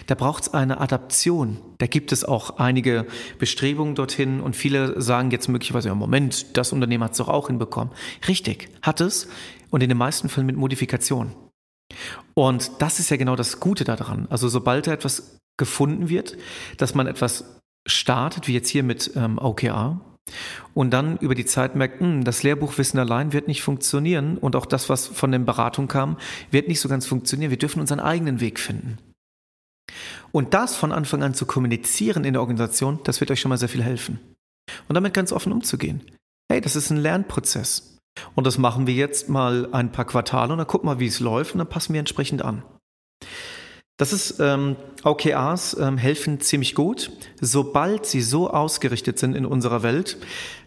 Da 0.06 0.14
braucht 0.14 0.44
es 0.44 0.54
eine 0.54 0.80
Adaption. 0.80 1.58
Da 1.78 1.86
gibt 1.86 2.12
es 2.12 2.24
auch 2.24 2.58
einige 2.58 3.06
Bestrebungen 3.38 3.94
dorthin 3.94 4.40
und 4.40 4.56
viele 4.56 5.00
sagen 5.00 5.30
jetzt 5.30 5.48
möglicherweise, 5.48 5.88
ja, 5.88 5.94
Moment, 5.94 6.56
das 6.56 6.72
Unternehmen 6.72 7.04
hat 7.04 7.12
es 7.12 7.18
doch 7.18 7.28
auch 7.28 7.48
hinbekommen. 7.48 7.92
Richtig, 8.26 8.70
hat 8.80 9.02
es 9.02 9.28
und 9.70 9.82
in 9.82 9.90
den 9.90 9.98
meisten 9.98 10.28
Fällen 10.28 10.46
mit 10.46 10.56
Modifikation. 10.56 11.32
Und 12.34 12.70
das 12.80 13.00
ist 13.00 13.10
ja 13.10 13.16
genau 13.16 13.36
das 13.36 13.60
Gute 13.60 13.84
daran. 13.84 14.26
Also 14.30 14.48
sobald 14.48 14.86
da 14.86 14.92
etwas 14.92 15.38
gefunden 15.56 16.08
wird, 16.08 16.36
dass 16.76 16.94
man 16.94 17.06
etwas 17.06 17.60
startet, 17.86 18.48
wie 18.48 18.54
jetzt 18.54 18.68
hier 18.68 18.82
mit 18.82 19.12
ähm, 19.16 19.38
OKR, 19.38 20.00
und 20.74 20.90
dann 20.90 21.18
über 21.18 21.34
die 21.34 21.46
Zeit 21.46 21.76
merkt, 21.76 22.00
mh, 22.00 22.06
hm, 22.06 22.24
das 22.24 22.42
Lehrbuchwissen 22.42 22.98
allein 22.98 23.32
wird 23.32 23.48
nicht 23.48 23.62
funktionieren 23.62 24.38
und 24.38 24.56
auch 24.56 24.66
das, 24.66 24.88
was 24.88 25.06
von 25.06 25.30
der 25.30 25.38
Beratung 25.38 25.88
kam, 25.88 26.18
wird 26.50 26.68
nicht 26.68 26.80
so 26.80 26.88
ganz 26.88 27.06
funktionieren. 27.06 27.50
Wir 27.50 27.58
dürfen 27.58 27.80
unseren 27.80 28.00
eigenen 28.00 28.40
Weg 28.40 28.58
finden. 28.58 28.98
Und 30.32 30.52
das 30.52 30.74
von 30.76 30.92
Anfang 30.92 31.22
an 31.22 31.34
zu 31.34 31.46
kommunizieren 31.46 32.24
in 32.24 32.32
der 32.32 32.42
Organisation, 32.42 33.00
das 33.04 33.20
wird 33.20 33.30
euch 33.30 33.40
schon 33.40 33.50
mal 33.50 33.58
sehr 33.58 33.68
viel 33.68 33.84
helfen. 33.84 34.18
Und 34.88 34.94
damit 34.94 35.14
ganz 35.14 35.32
offen 35.32 35.52
umzugehen. 35.52 36.02
Hey, 36.50 36.60
das 36.60 36.76
ist 36.76 36.90
ein 36.90 36.96
Lernprozess. 36.96 37.95
Und 38.34 38.46
das 38.46 38.58
machen 38.58 38.86
wir 38.86 38.94
jetzt 38.94 39.28
mal 39.28 39.68
ein 39.72 39.92
paar 39.92 40.04
Quartale 40.04 40.52
und 40.52 40.58
dann 40.58 40.66
gucken 40.66 40.88
wir, 40.88 40.98
wie 41.00 41.06
es 41.06 41.20
läuft 41.20 41.54
und 41.54 41.58
dann 41.58 41.68
passen 41.68 41.92
wir 41.92 42.00
entsprechend 42.00 42.42
an. 42.42 42.62
Das 43.98 44.12
ist, 44.12 44.40
ähm, 44.40 44.76
OKRs 45.04 45.76
ähm, 45.80 45.96
helfen 45.96 46.40
ziemlich 46.40 46.74
gut, 46.74 47.10
sobald 47.40 48.04
sie 48.04 48.20
so 48.20 48.50
ausgerichtet 48.50 49.18
sind 49.18 49.34
in 49.34 49.46
unserer 49.46 49.82
Welt, 49.82 50.18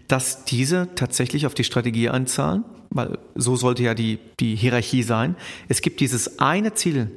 dass 0.07 0.45
diese 0.45 0.89
tatsächlich 0.95 1.45
auf 1.45 1.53
die 1.53 1.63
Strategie 1.63 2.09
einzahlen, 2.09 2.65
weil 2.89 3.19
so 3.35 3.55
sollte 3.55 3.83
ja 3.83 3.93
die, 3.93 4.17
die 4.39 4.55
Hierarchie 4.55 5.03
sein. 5.03 5.35
Es 5.67 5.81
gibt 5.81 5.99
dieses 5.99 6.39
eine 6.39 6.73
Ziel, 6.73 7.11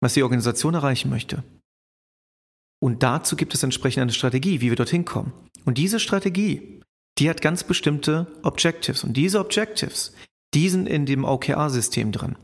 was 0.00 0.12
die 0.12 0.22
Organisation 0.22 0.74
erreichen 0.74 1.08
möchte. 1.08 1.42
Und 2.82 3.02
dazu 3.02 3.34
gibt 3.34 3.54
es 3.54 3.62
entsprechend 3.62 4.02
eine 4.02 4.12
Strategie, 4.12 4.60
wie 4.60 4.68
wir 4.68 4.76
dorthin 4.76 5.06
kommen. 5.06 5.32
Und 5.64 5.78
diese 5.78 5.98
Strategie, 5.98 6.82
die 7.18 7.30
hat 7.30 7.40
ganz 7.40 7.64
bestimmte 7.64 8.26
Objectives. 8.42 9.04
Und 9.04 9.16
diese 9.16 9.40
Objectives, 9.40 10.12
die 10.54 10.68
sind 10.68 10.88
in 10.88 11.06
dem 11.06 11.24
OKR-System 11.24 12.12
drin. 12.12 12.36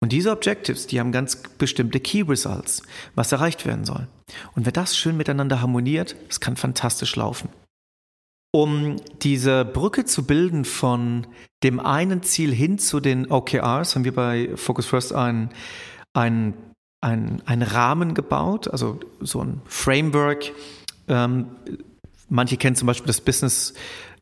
Und 0.00 0.12
diese 0.12 0.32
Objectives, 0.32 0.86
die 0.86 1.00
haben 1.00 1.12
ganz 1.12 1.36
bestimmte 1.36 2.00
Key 2.00 2.22
Results, 2.22 2.82
was 3.14 3.32
erreicht 3.32 3.64
werden 3.64 3.84
soll. 3.84 4.06
Und 4.54 4.66
wenn 4.66 4.72
das 4.72 4.96
schön 4.96 5.16
miteinander 5.16 5.62
harmoniert, 5.62 6.16
das 6.28 6.40
kann 6.40 6.56
fantastisch 6.56 7.16
laufen. 7.16 7.48
Um 8.52 8.96
diese 9.22 9.64
Brücke 9.64 10.04
zu 10.04 10.26
bilden 10.26 10.64
von 10.64 11.26
dem 11.62 11.80
einen 11.80 12.22
Ziel 12.22 12.52
hin 12.52 12.78
zu 12.78 13.00
den 13.00 13.30
OKRs, 13.30 13.94
haben 13.94 14.04
wir 14.04 14.14
bei 14.14 14.50
Focus 14.56 14.86
First 14.86 15.14
ein, 15.14 15.50
ein, 16.12 16.54
ein, 17.00 17.42
ein 17.46 17.62
Rahmen 17.62 18.14
gebaut, 18.14 18.68
also 18.68 19.00
so 19.20 19.42
ein 19.42 19.62
Framework. 19.64 20.52
Ähm, 21.08 21.46
manche 22.28 22.58
kennen 22.58 22.76
zum 22.76 22.86
Beispiel 22.86 23.06
das 23.06 23.22
Business 23.22 23.74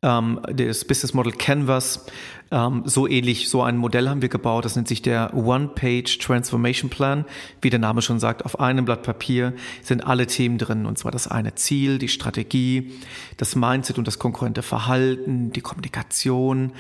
ähm, 0.03 0.41
das 0.53 0.85
Business 0.85 1.15
Model 1.15 1.33
Canvas. 1.33 2.05
Ähm, 2.51 2.83
so 2.85 3.09
ähnlich, 3.09 3.49
so 3.49 3.63
ein 3.63 3.77
Modell 3.77 4.09
haben 4.09 4.21
wir 4.21 4.29
gebaut. 4.29 4.65
Das 4.65 4.77
nennt 4.77 4.89
sich 4.89 5.01
der 5.01 5.35
One-Page 5.35 6.19
Transformation 6.19 6.91
Plan. 6.91 7.25
Wie 7.63 7.71
der 7.71 7.79
Name 7.79 8.03
schon 8.03 8.21
sagt, 8.21 8.45
auf 8.45 8.61
einem 8.61 8.85
Blatt 8.85 9.03
Papier 9.03 9.55
sind 9.83 10.07
alle 10.07 10.27
Themen 10.27 10.59
drin. 10.59 10.85
Und 10.85 10.99
zwar 10.99 11.13
das 11.13 11.29
eine 11.29 11.55
Ziel, 11.55 11.99
die 11.99 12.09
Strategie, 12.09 12.93
das 13.37 13.57
Mindset 13.57 13.99
und 13.99 14.07
das 14.07 14.19
konkurrente 14.19 14.63
Verhalten, 14.63 15.53
die 15.53 15.63
Kommunikation, 15.63 16.73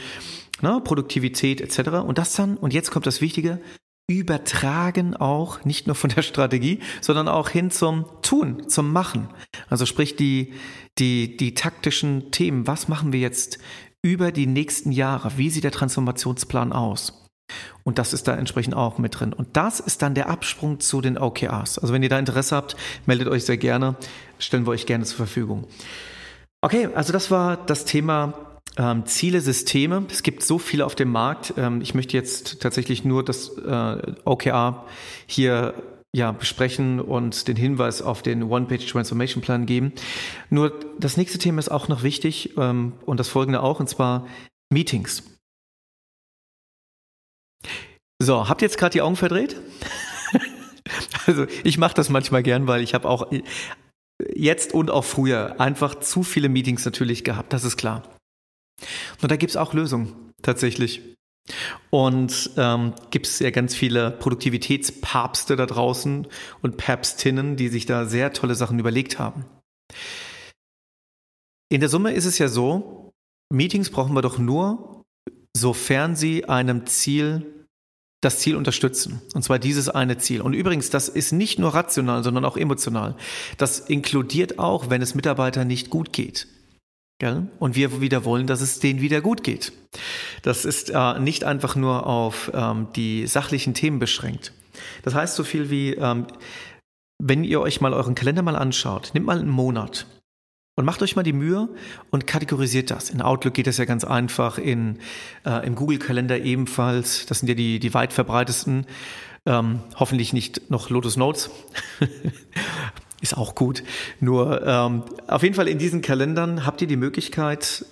ne, 0.60 0.80
Produktivität 0.84 1.60
etc. 1.60 1.90
Und 2.06 2.18
das 2.18 2.34
dann, 2.34 2.56
und 2.56 2.74
jetzt 2.74 2.90
kommt 2.90 3.06
das 3.06 3.20
Wichtige, 3.20 3.58
übertragen 4.08 5.16
auch 5.16 5.64
nicht 5.64 5.86
nur 5.86 5.96
von 5.96 6.10
der 6.10 6.22
Strategie, 6.22 6.80
sondern 7.00 7.28
auch 7.28 7.48
hin 7.48 7.70
zum 7.70 8.06
Tun, 8.22 8.68
zum 8.68 8.92
Machen. 8.92 9.28
Also 9.68 9.86
sprich 9.86 10.16
die, 10.16 10.52
die, 10.98 11.36
die 11.36 11.54
taktischen 11.54 12.30
Themen. 12.30 12.66
Was 12.66 12.88
machen 12.88 13.12
wir 13.12 13.20
jetzt 13.20 13.58
über 14.02 14.32
die 14.32 14.46
nächsten 14.46 14.92
Jahre? 14.92 15.32
Wie 15.36 15.50
sieht 15.50 15.64
der 15.64 15.70
Transformationsplan 15.70 16.72
aus? 16.72 17.22
Und 17.84 17.98
das 17.98 18.12
ist 18.12 18.28
da 18.28 18.34
entsprechend 18.34 18.74
auch 18.74 18.98
mit 18.98 19.18
drin. 19.18 19.32
Und 19.32 19.56
das 19.56 19.80
ist 19.80 20.02
dann 20.02 20.14
der 20.14 20.28
Absprung 20.28 20.80
zu 20.80 21.00
den 21.00 21.18
OKRs. 21.18 21.78
Also 21.78 21.92
wenn 21.92 22.02
ihr 22.02 22.08
da 22.08 22.18
Interesse 22.18 22.56
habt, 22.56 22.76
meldet 23.06 23.28
euch 23.28 23.44
sehr 23.44 23.56
gerne. 23.56 23.96
Stellen 24.38 24.66
wir 24.66 24.70
euch 24.70 24.86
gerne 24.86 25.04
zur 25.04 25.16
Verfügung. 25.16 25.66
Okay, 26.60 26.88
also 26.94 27.12
das 27.12 27.30
war 27.30 27.56
das 27.56 27.84
Thema 27.84 28.51
ähm, 28.76 29.06
Ziele, 29.06 29.40
Systeme. 29.40 30.06
Es 30.10 30.22
gibt 30.22 30.42
so 30.42 30.58
viele 30.58 30.86
auf 30.86 30.94
dem 30.94 31.10
Markt. 31.10 31.54
Ähm, 31.56 31.80
ich 31.80 31.94
möchte 31.94 32.16
jetzt 32.16 32.60
tatsächlich 32.60 33.04
nur 33.04 33.24
das 33.24 33.56
äh, 33.58 34.14
OKR 34.24 34.86
hier 35.26 35.74
ja, 36.14 36.32
besprechen 36.32 37.00
und 37.00 37.48
den 37.48 37.56
Hinweis 37.56 38.02
auf 38.02 38.22
den 38.22 38.42
One-Page 38.42 38.86
Transformation 38.86 39.42
Plan 39.42 39.64
geben. 39.66 39.92
Nur 40.50 40.78
das 40.98 41.16
nächste 41.16 41.38
Thema 41.38 41.58
ist 41.58 41.70
auch 41.70 41.88
noch 41.88 42.02
wichtig 42.02 42.56
ähm, 42.58 42.92
und 43.06 43.18
das 43.18 43.28
folgende 43.28 43.62
auch, 43.62 43.80
und 43.80 43.88
zwar 43.88 44.26
Meetings. 44.70 45.22
So, 48.18 48.48
habt 48.48 48.62
ihr 48.62 48.66
jetzt 48.66 48.78
gerade 48.78 48.92
die 48.92 49.02
Augen 49.02 49.16
verdreht? 49.16 49.56
also 51.26 51.46
ich 51.64 51.78
mache 51.78 51.94
das 51.94 52.10
manchmal 52.10 52.42
gern, 52.42 52.66
weil 52.66 52.82
ich 52.82 52.94
habe 52.94 53.08
auch 53.08 53.32
jetzt 54.34 54.74
und 54.74 54.90
auch 54.90 55.04
früher 55.04 55.60
einfach 55.60 55.96
zu 55.96 56.22
viele 56.22 56.48
Meetings 56.48 56.84
natürlich 56.84 57.24
gehabt, 57.24 57.52
das 57.52 57.64
ist 57.64 57.76
klar. 57.76 58.02
Und 59.22 59.30
da 59.30 59.36
gibt 59.36 59.50
es 59.50 59.56
auch 59.56 59.72
Lösungen, 59.72 60.32
tatsächlich. 60.42 61.00
Und 61.90 62.50
ähm, 62.56 62.94
gibt 63.10 63.26
es 63.26 63.38
ja 63.38 63.50
ganz 63.50 63.74
viele 63.74 64.10
Produktivitätspapste 64.10 65.56
da 65.56 65.66
draußen 65.66 66.26
und 66.60 66.76
Päpstinnen, 66.76 67.56
die 67.56 67.68
sich 67.68 67.86
da 67.86 68.06
sehr 68.06 68.32
tolle 68.32 68.54
Sachen 68.54 68.78
überlegt 68.78 69.18
haben. 69.18 69.44
In 71.68 71.80
der 71.80 71.88
Summe 71.88 72.12
ist 72.12 72.26
es 72.26 72.38
ja 72.38 72.48
so, 72.48 73.12
Meetings 73.52 73.90
brauchen 73.90 74.14
wir 74.14 74.22
doch 74.22 74.38
nur, 74.38 75.04
sofern 75.56 76.16
sie 76.16 76.48
einem 76.48 76.86
Ziel 76.86 77.66
das 78.20 78.38
Ziel 78.38 78.56
unterstützen. 78.56 79.20
Und 79.34 79.42
zwar 79.42 79.58
dieses 79.58 79.88
eine 79.88 80.16
Ziel. 80.16 80.42
Und 80.42 80.54
übrigens, 80.54 80.90
das 80.90 81.08
ist 81.08 81.32
nicht 81.32 81.58
nur 81.58 81.74
rational, 81.74 82.22
sondern 82.22 82.44
auch 82.44 82.56
emotional. 82.56 83.16
Das 83.58 83.80
inkludiert 83.80 84.58
auch, 84.58 84.90
wenn 84.90 85.02
es 85.02 85.14
Mitarbeitern 85.14 85.66
nicht 85.66 85.90
gut 85.90 86.12
geht. 86.12 86.46
Gell? 87.22 87.46
Und 87.60 87.76
wir 87.76 88.00
wieder 88.00 88.24
wollen, 88.24 88.48
dass 88.48 88.60
es 88.60 88.80
denen 88.80 89.00
wieder 89.00 89.20
gut 89.20 89.44
geht. 89.44 89.72
Das 90.42 90.64
ist 90.64 90.90
äh, 90.90 91.20
nicht 91.20 91.44
einfach 91.44 91.76
nur 91.76 92.04
auf 92.04 92.50
ähm, 92.52 92.88
die 92.96 93.28
sachlichen 93.28 93.74
Themen 93.74 94.00
beschränkt. 94.00 94.52
Das 95.04 95.14
heißt 95.14 95.36
so 95.36 95.44
viel 95.44 95.70
wie, 95.70 95.92
ähm, 95.92 96.26
wenn 97.22 97.44
ihr 97.44 97.60
euch 97.60 97.80
mal 97.80 97.94
euren 97.94 98.16
Kalender 98.16 98.42
mal 98.42 98.56
anschaut, 98.56 99.12
nehmt 99.14 99.26
mal 99.26 99.38
einen 99.38 99.50
Monat 99.50 100.08
und 100.74 100.84
macht 100.84 101.00
euch 101.00 101.14
mal 101.14 101.22
die 101.22 101.32
Mühe 101.32 101.68
und 102.10 102.26
kategorisiert 102.26 102.90
das. 102.90 103.08
In 103.08 103.22
Outlook 103.22 103.54
geht 103.54 103.68
das 103.68 103.76
ja 103.76 103.84
ganz 103.84 104.02
einfach, 104.02 104.58
in, 104.58 104.98
äh, 105.46 105.64
im 105.64 105.76
Google-Kalender 105.76 106.40
ebenfalls. 106.40 107.26
Das 107.26 107.38
sind 107.38 107.46
ja 107.46 107.54
die, 107.54 107.78
die 107.78 107.94
weit 107.94 108.12
verbreitesten. 108.12 108.84
Ähm, 109.46 109.78
hoffentlich 109.94 110.32
nicht 110.32 110.72
noch 110.72 110.90
Lotus 110.90 111.16
Notes. 111.16 111.50
ist 113.22 113.36
auch 113.36 113.54
gut. 113.54 113.82
Nur 114.20 114.66
ähm, 114.66 115.04
auf 115.26 115.42
jeden 115.42 115.54
Fall 115.54 115.68
in 115.68 115.78
diesen 115.78 116.02
Kalendern 116.02 116.66
habt 116.66 116.82
ihr 116.82 116.88
die 116.88 116.96
Möglichkeit, 116.96 117.86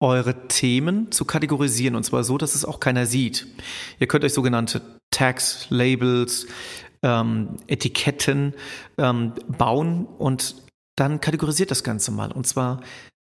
eure 0.00 0.48
Themen 0.48 1.12
zu 1.12 1.26
kategorisieren 1.26 1.94
und 1.94 2.04
zwar 2.04 2.24
so, 2.24 2.38
dass 2.38 2.54
es 2.54 2.64
auch 2.64 2.80
keiner 2.80 3.04
sieht. 3.04 3.46
Ihr 3.98 4.06
könnt 4.06 4.24
euch 4.24 4.32
sogenannte 4.32 4.80
Tags, 5.10 5.66
Labels, 5.68 6.46
ähm, 7.02 7.56
Etiketten 7.66 8.54
ähm, 8.96 9.34
bauen 9.46 10.06
und 10.06 10.54
dann 10.96 11.20
kategorisiert 11.20 11.70
das 11.70 11.84
Ganze 11.84 12.12
mal. 12.12 12.32
Und 12.32 12.46
zwar, 12.46 12.80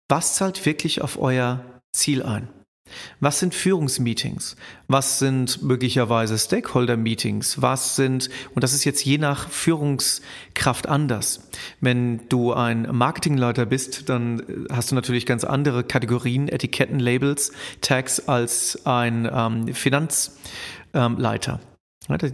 was 0.09 0.37
zahlt 0.37 0.65
wirklich 0.65 1.03
auf 1.03 1.19
euer 1.19 1.65
Ziel 1.93 2.23
ein? 2.23 2.49
Was 3.21 3.41
sind 3.41 3.55
Führungsmeetings? 3.55 4.57
Was 4.89 5.19
sind 5.19 5.63
möglicherweise 5.63 6.39
Stakeholder-Meetings? 6.39 7.63
Was 7.63 7.97
sind, 7.97 8.29
und 8.55 8.63
das 8.63 8.75
ist 8.75 8.85
jetzt 8.85 9.05
je 9.05 9.19
nach 9.19 9.49
Führungskraft 9.49 10.89
anders. 10.89 11.49
Wenn 11.81 12.29
du 12.29 12.53
ein 12.53 12.89
Marketingleiter 12.91 13.67
bist, 13.67 14.09
dann 14.09 14.67
hast 14.71 14.91
du 14.91 14.95
natürlich 14.95 15.27
ganz 15.27 15.45
andere 15.45 15.85
Kategorien, 15.85 16.49
Etiketten, 16.49 16.99
Labels, 16.99 17.53
Tags 17.81 18.29
als 18.29 18.85
ein 18.85 19.29
ähm, 19.33 19.75
Finanzleiter. 19.75 21.61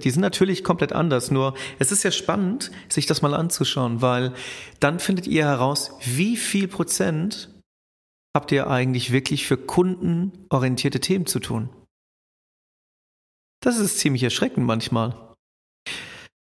Die 0.03 0.11
sind 0.11 0.23
natürlich 0.23 0.65
komplett 0.65 0.93
anders, 0.93 1.31
nur 1.31 1.55
es 1.79 1.93
ist 1.93 2.03
ja 2.03 2.11
spannend, 2.11 2.73
sich 2.89 3.07
das 3.07 3.23
mal 3.23 3.35
anzuschauen, 3.35 4.03
weil 4.03 4.33
dann 4.81 4.99
findet 4.99 5.29
ihr 5.29 5.45
heraus, 5.45 5.93
wie 6.05 6.37
viel 6.37 6.67
Prozent 6.67 7.49
habt 8.35 8.53
ihr 8.53 8.69
eigentlich 8.69 9.13
wirklich 9.13 9.47
für 9.47 9.57
kundenorientierte 9.57 11.01
Themen 11.01 11.27
zu 11.27 11.41
tun? 11.41 11.71
Das 13.63 13.79
ist 13.79 13.99
ziemlich 13.99 14.23
erschreckend 14.23 14.67
manchmal. 14.67 15.35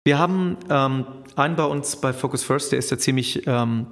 Wir 0.04 0.18
haben 0.18 0.56
ähm, 0.68 1.06
einen 1.36 1.56
bei 1.56 1.64
uns 1.64 2.00
bei 2.00 2.12
Focus 2.12 2.42
First, 2.42 2.72
der 2.72 2.78
ist 2.78 2.90
ja 2.90 2.98
ziemlich 2.98 3.46
ähm, 3.46 3.86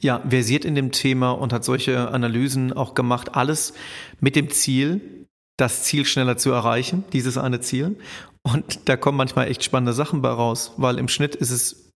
ja, 0.00 0.20
versiert 0.28 0.64
in 0.64 0.74
dem 0.74 0.92
Thema 0.92 1.32
und 1.32 1.52
hat 1.52 1.64
solche 1.64 2.10
Analysen 2.10 2.72
auch 2.72 2.94
gemacht. 2.94 3.34
Alles 3.34 3.74
mit 4.20 4.34
dem 4.34 4.50
Ziel, 4.50 5.26
das 5.58 5.84
Ziel 5.84 6.06
schneller 6.06 6.36
zu 6.38 6.50
erreichen, 6.50 7.04
dieses 7.12 7.36
eine 7.36 7.60
Ziel. 7.60 7.98
Und 8.42 8.88
da 8.88 8.96
kommen 8.96 9.18
manchmal 9.18 9.48
echt 9.48 9.62
spannende 9.62 9.92
Sachen 9.92 10.22
bei 10.22 10.30
raus, 10.30 10.72
weil 10.78 10.98
im 10.98 11.08
Schnitt 11.08 11.34
ist 11.34 11.50
es 11.50 11.92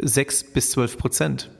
sechs 0.00 0.44
bis 0.52 0.70
zwölf 0.70 0.96
Prozent. 0.96 1.50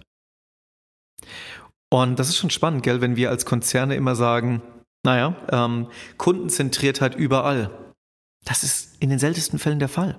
Und 1.92 2.18
das 2.18 2.28
ist 2.28 2.36
schon 2.36 2.50
spannend, 2.50 2.82
gell, 2.82 3.00
wenn 3.00 3.16
wir 3.16 3.30
als 3.30 3.44
Konzerne 3.44 3.96
immer 3.96 4.14
sagen, 4.14 4.62
naja, 5.04 5.34
ähm, 5.50 5.88
Kundenzentriertheit 6.18 7.16
überall. 7.16 7.70
Das 8.44 8.62
ist 8.62 8.96
in 9.00 9.10
den 9.10 9.18
seltensten 9.18 9.58
Fällen 9.58 9.80
der 9.80 9.88
Fall. 9.88 10.16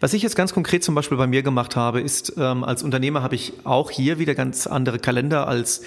Was 0.00 0.12
ich 0.12 0.22
jetzt 0.22 0.36
ganz 0.36 0.52
konkret 0.52 0.84
zum 0.84 0.94
Beispiel 0.94 1.16
bei 1.16 1.26
mir 1.26 1.42
gemacht 1.42 1.76
habe, 1.76 2.02
ist, 2.02 2.34
ähm, 2.36 2.64
als 2.64 2.82
Unternehmer 2.82 3.22
habe 3.22 3.34
ich 3.34 3.54
auch 3.64 3.90
hier 3.90 4.18
wieder 4.18 4.34
ganz 4.34 4.66
andere 4.66 4.98
Kalender, 4.98 5.48
als, 5.48 5.82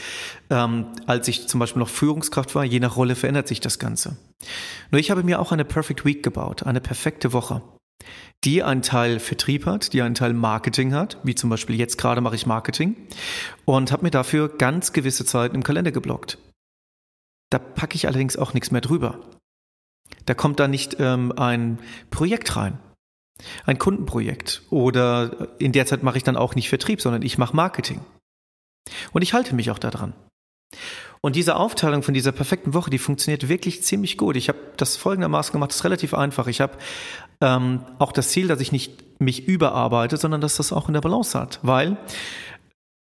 ähm, 0.50 0.88
als 1.06 1.28
ich 1.28 1.48
zum 1.48 1.60
Beispiel 1.60 1.80
noch 1.80 1.90
Führungskraft 1.90 2.56
war. 2.56 2.64
Je 2.64 2.80
nach 2.80 2.96
Rolle 2.96 3.16
verändert 3.16 3.48
sich 3.48 3.60
das 3.60 3.78
Ganze. 3.78 4.18
Nur 4.90 5.00
ich 5.00 5.12
habe 5.12 5.24
mir 5.24 5.40
auch 5.40 5.52
eine 5.52 5.66
Perfect 5.66 6.06
Week 6.06 6.24
gebaut, 6.24 6.64
eine 6.64 6.82
perfekte 6.82 7.34
Woche, 7.34 7.62
die 8.44 8.64
einen 8.64 8.82
Teil 8.82 9.20
Vertrieb 9.20 9.66
hat, 9.66 9.94
die 9.94 10.02
einen 10.02 10.16
Teil 10.16 10.34
Marketing 10.34 10.94
hat, 10.94 11.18
wie 11.24 11.36
zum 11.36 11.50
Beispiel 11.50 11.76
jetzt 11.76 11.98
gerade 11.98 12.22
mache 12.22 12.36
ich 12.36 12.46
Marketing 12.46 12.96
und 13.66 13.92
habe 13.92 14.04
mir 14.04 14.12
dafür 14.12 14.50
ganz 14.50 14.94
gewisse 14.94 15.26
Zeiten 15.26 15.56
im 15.56 15.64
Kalender 15.64 15.92
geblockt. 15.92 16.38
Da 17.50 17.60
packe 17.60 17.96
ich 17.96 18.08
allerdings 18.08 18.38
auch 18.38 18.54
nichts 18.54 18.72
mehr 18.72 18.82
drüber. 18.82 19.20
Da 20.26 20.34
kommt 20.34 20.60
da 20.60 20.68
nicht 20.68 20.98
ähm, 21.00 21.34
ein 21.36 21.80
Projekt 22.12 22.56
rein 22.56 22.80
ein 23.66 23.78
Kundenprojekt 23.78 24.64
oder 24.70 25.50
in 25.60 25.72
der 25.72 25.86
Zeit 25.86 26.04
mache 26.04 26.18
ich 26.18 26.24
dann 26.24 26.38
auch 26.38 26.56
nicht 26.56 26.70
Vertrieb, 26.70 27.02
sondern 27.02 27.22
ich 27.22 27.38
mache 27.38 27.56
Marketing. 27.56 28.02
Und 29.12 29.22
ich 29.22 29.34
halte 29.34 29.56
mich 29.56 29.72
auch 29.72 29.80
daran. 29.80 30.14
Und 31.22 31.36
diese 31.36 31.56
Aufteilung 31.56 32.04
von 32.04 32.14
dieser 32.14 32.32
perfekten 32.32 32.74
Woche, 32.74 32.90
die 32.90 33.00
funktioniert 33.00 33.50
wirklich 33.50 33.84
ziemlich 33.84 34.18
gut. 34.18 34.36
Ich 34.36 34.50
habe 34.50 34.60
das 34.78 34.96
folgendermaßen 34.96 35.52
gemacht, 35.52 35.72
das 35.72 35.78
ist 35.78 35.84
relativ 35.84 36.14
einfach. 36.14 36.48
Ich 36.48 36.62
habe 36.62 36.78
ähm, 37.42 37.82
auch 38.00 38.12
das 38.12 38.30
Ziel, 38.30 38.48
dass 38.48 38.62
ich 38.62 38.72
nicht 38.72 39.20
mich 39.20 39.48
überarbeite, 39.48 40.18
sondern 40.18 40.42
dass 40.42 40.58
das 40.58 40.72
auch 40.72 40.88
in 40.88 40.94
der 40.94 41.02
Balance 41.02 41.40
hat. 41.40 41.60
Weil 41.64 41.98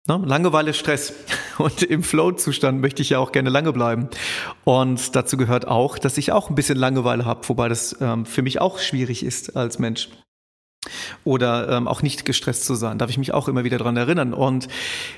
Ne? 0.07 0.19
Langeweile, 0.25 0.73
Stress. 0.73 1.13
Und 1.57 1.83
im 1.83 2.03
Flow-Zustand 2.03 2.81
möchte 2.81 3.01
ich 3.01 3.11
ja 3.11 3.19
auch 3.19 3.31
gerne 3.31 3.49
lange 3.49 3.71
bleiben. 3.71 4.09
Und 4.63 5.15
dazu 5.15 5.37
gehört 5.37 5.67
auch, 5.67 5.99
dass 5.99 6.17
ich 6.17 6.31
auch 6.31 6.49
ein 6.49 6.55
bisschen 6.55 6.77
Langeweile 6.77 7.25
habe, 7.25 7.47
wobei 7.47 7.69
das 7.69 7.95
ähm, 8.01 8.25
für 8.25 8.41
mich 8.41 8.59
auch 8.59 8.79
schwierig 8.79 9.23
ist 9.23 9.55
als 9.55 9.77
Mensch. 9.77 10.09
Oder 11.23 11.69
ähm, 11.69 11.87
auch 11.87 12.01
nicht 12.01 12.25
gestresst 12.25 12.65
zu 12.65 12.73
sein. 12.73 12.97
Darf 12.97 13.11
ich 13.11 13.19
mich 13.19 13.33
auch 13.33 13.47
immer 13.47 13.63
wieder 13.63 13.77
dran 13.77 13.95
erinnern. 13.95 14.33
Und 14.33 14.67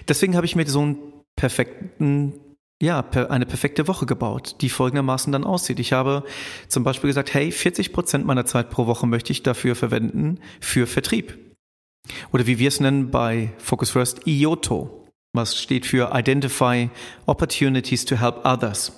deswegen 0.09 0.35
habe 0.35 0.45
ich 0.45 0.57
mir 0.57 0.67
so 0.67 0.81
einen 0.81 0.97
perfekten 1.37 2.33
ja, 2.83 3.01
per, 3.01 3.31
eine 3.31 3.45
perfekte 3.45 3.87
Woche 3.87 4.05
gebaut, 4.05 4.57
die 4.59 4.67
folgendermaßen 4.67 5.31
dann 5.31 5.45
aussieht. 5.45 5.79
Ich 5.79 5.93
habe 5.93 6.23
zum 6.67 6.83
Beispiel 6.83 7.07
gesagt, 7.07 7.33
hey, 7.33 7.49
40 7.49 7.93
Prozent 7.93 8.25
meiner 8.25 8.45
Zeit 8.45 8.69
pro 8.69 8.87
Woche 8.87 9.07
möchte 9.07 9.31
ich 9.31 9.41
dafür 9.41 9.75
verwenden 9.75 10.39
für 10.59 10.85
Vertrieb. 10.85 11.37
Oder 12.33 12.45
wie 12.45 12.59
wir 12.59 12.67
es 12.67 12.81
nennen 12.81 13.09
bei 13.09 13.53
Focus 13.57 13.91
First, 13.91 14.27
IOTO, 14.27 15.07
was 15.31 15.57
steht 15.57 15.85
für 15.85 16.11
Identify 16.13 16.89
Opportunities 17.25 18.03
to 18.03 18.17
Help 18.17 18.45
Others. 18.45 18.91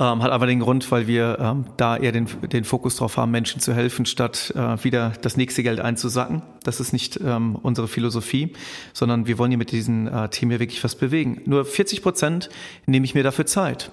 Ähm, 0.00 0.22
hat 0.22 0.32
aber 0.32 0.46
den 0.46 0.60
Grund, 0.60 0.90
weil 0.90 1.06
wir 1.06 1.38
ähm, 1.38 1.66
da 1.76 1.96
eher 1.96 2.12
den, 2.12 2.26
den 2.50 2.64
Fokus 2.64 2.96
drauf 2.96 3.16
haben, 3.16 3.30
Menschen 3.30 3.60
zu 3.60 3.74
helfen, 3.74 4.06
statt 4.06 4.52
äh, 4.56 4.82
wieder 4.82 5.12
das 5.20 5.36
nächste 5.36 5.62
Geld 5.62 5.80
einzusacken. 5.80 6.42
Das 6.64 6.80
ist 6.80 6.92
nicht 6.92 7.20
ähm, 7.22 7.56
unsere 7.56 7.88
Philosophie, 7.88 8.54
sondern 8.92 9.26
wir 9.26 9.38
wollen 9.38 9.50
hier 9.50 9.58
mit 9.58 9.70
diesen 9.70 10.08
äh, 10.08 10.28
Themen 10.28 10.50
hier 10.50 10.60
wirklich 10.60 10.82
was 10.82 10.96
bewegen. 10.96 11.42
Nur 11.44 11.64
40 11.64 12.02
Prozent 12.02 12.48
nehme 12.86 13.04
ich 13.04 13.14
mir 13.14 13.22
dafür 13.22 13.46
Zeit. 13.46 13.92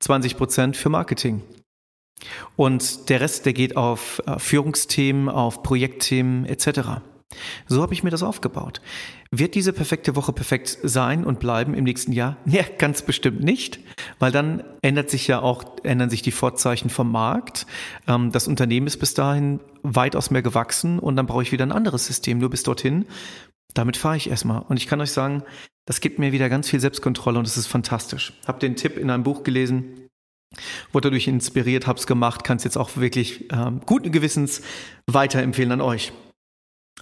20 0.00 0.36
Prozent 0.36 0.76
für 0.76 0.88
Marketing. 0.88 1.42
Und 2.56 3.08
der 3.08 3.20
Rest, 3.20 3.46
der 3.46 3.52
geht 3.52 3.76
auf 3.76 4.22
äh, 4.26 4.38
Führungsthemen, 4.38 5.28
auf 5.28 5.62
Projektthemen 5.62 6.44
etc. 6.44 7.00
So 7.66 7.82
habe 7.82 7.94
ich 7.94 8.02
mir 8.02 8.10
das 8.10 8.22
aufgebaut. 8.22 8.80
Wird 9.30 9.54
diese 9.54 9.72
perfekte 9.72 10.16
Woche 10.16 10.32
perfekt 10.32 10.78
sein 10.82 11.24
und 11.24 11.38
bleiben 11.38 11.74
im 11.74 11.84
nächsten 11.84 12.12
Jahr? 12.12 12.36
Ja, 12.46 12.64
ganz 12.78 13.02
bestimmt 13.02 13.42
nicht, 13.42 13.78
weil 14.18 14.32
dann 14.32 14.64
ändert 14.82 15.08
sich 15.10 15.28
ja 15.28 15.40
auch, 15.40 15.64
ändern 15.84 16.10
sich 16.10 16.22
die 16.22 16.32
Vorzeichen 16.32 16.90
vom 16.90 17.12
Markt. 17.12 17.66
Ähm, 18.08 18.32
das 18.32 18.48
Unternehmen 18.48 18.86
ist 18.86 18.98
bis 18.98 19.14
dahin 19.14 19.60
weitaus 19.82 20.30
mehr 20.30 20.42
gewachsen 20.42 20.98
und 20.98 21.16
dann 21.16 21.26
brauche 21.26 21.42
ich 21.42 21.52
wieder 21.52 21.64
ein 21.64 21.72
anderes 21.72 22.06
System. 22.06 22.38
Nur 22.38 22.50
bis 22.50 22.64
dorthin, 22.64 23.06
damit 23.74 23.96
fahre 23.96 24.16
ich 24.16 24.28
erstmal. 24.28 24.62
Und 24.62 24.78
ich 24.78 24.88
kann 24.88 25.00
euch 25.00 25.12
sagen, 25.12 25.44
das 25.86 26.00
gibt 26.00 26.18
mir 26.18 26.32
wieder 26.32 26.48
ganz 26.48 26.68
viel 26.68 26.80
Selbstkontrolle 26.80 27.38
und 27.38 27.46
es 27.46 27.56
ist 27.56 27.66
fantastisch. 27.66 28.32
Hab 28.46 28.60
den 28.60 28.76
Tipp 28.76 28.96
in 28.96 29.10
einem 29.10 29.22
Buch 29.22 29.44
gelesen, 29.44 30.08
wurde 30.92 31.08
dadurch 31.08 31.28
inspiriert, 31.28 31.86
hab's 31.86 32.06
gemacht, 32.06 32.42
kann 32.42 32.56
es 32.56 32.64
jetzt 32.64 32.76
auch 32.76 32.96
wirklich 32.96 33.52
ähm, 33.52 33.80
guten 33.86 34.10
Gewissens 34.10 34.62
weiterempfehlen 35.06 35.72
an 35.72 35.80
euch. 35.80 36.12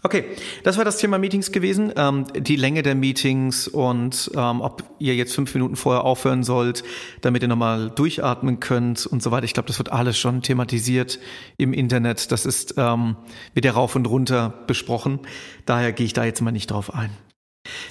Okay, 0.03 0.25
das 0.63 0.77
war 0.77 0.85
das 0.85 0.99
Thema 0.99 1.19
Meetings 1.19 1.51
gewesen. 1.51 1.93
Ähm, 1.97 2.27
die 2.35 2.57
Länge 2.57 2.83
der 2.83 2.95
Meetings 2.95 3.67
und 3.67 4.31
ähm, 4.37 4.61
ob 4.61 4.85
ihr 4.99 5.17
jetzt 5.17 5.35
fünf 5.35 5.53
Minuten 5.55 5.75
vorher 5.75 6.05
aufhören 6.05 6.45
sollt, 6.45 6.85
damit 7.21 7.43
ihr 7.43 7.49
nochmal 7.49 7.91
durchatmen 7.91 8.61
könnt 8.61 9.07
und 9.07 9.23
so 9.23 9.31
weiter. 9.31 9.45
Ich 9.45 9.55
glaube, 9.55 9.67
das 9.67 9.79
wird 9.79 9.91
alles 9.91 10.17
schon 10.17 10.43
thematisiert 10.43 11.19
im 11.57 11.73
Internet. 11.73 12.31
Das 12.31 12.47
ist 12.47 12.75
ähm, 12.77 13.17
wieder 13.55 13.73
rauf 13.73 13.97
und 13.97 14.07
runter 14.07 14.55
besprochen. 14.67 15.21
Daher 15.67 15.93
gehe 15.93 16.07
ich 16.07 16.13
da 16.13 16.25
jetzt 16.25 16.41
mal 16.43 16.53
nicht 16.53 16.71
drauf 16.71 16.95
ein. 16.95 17.11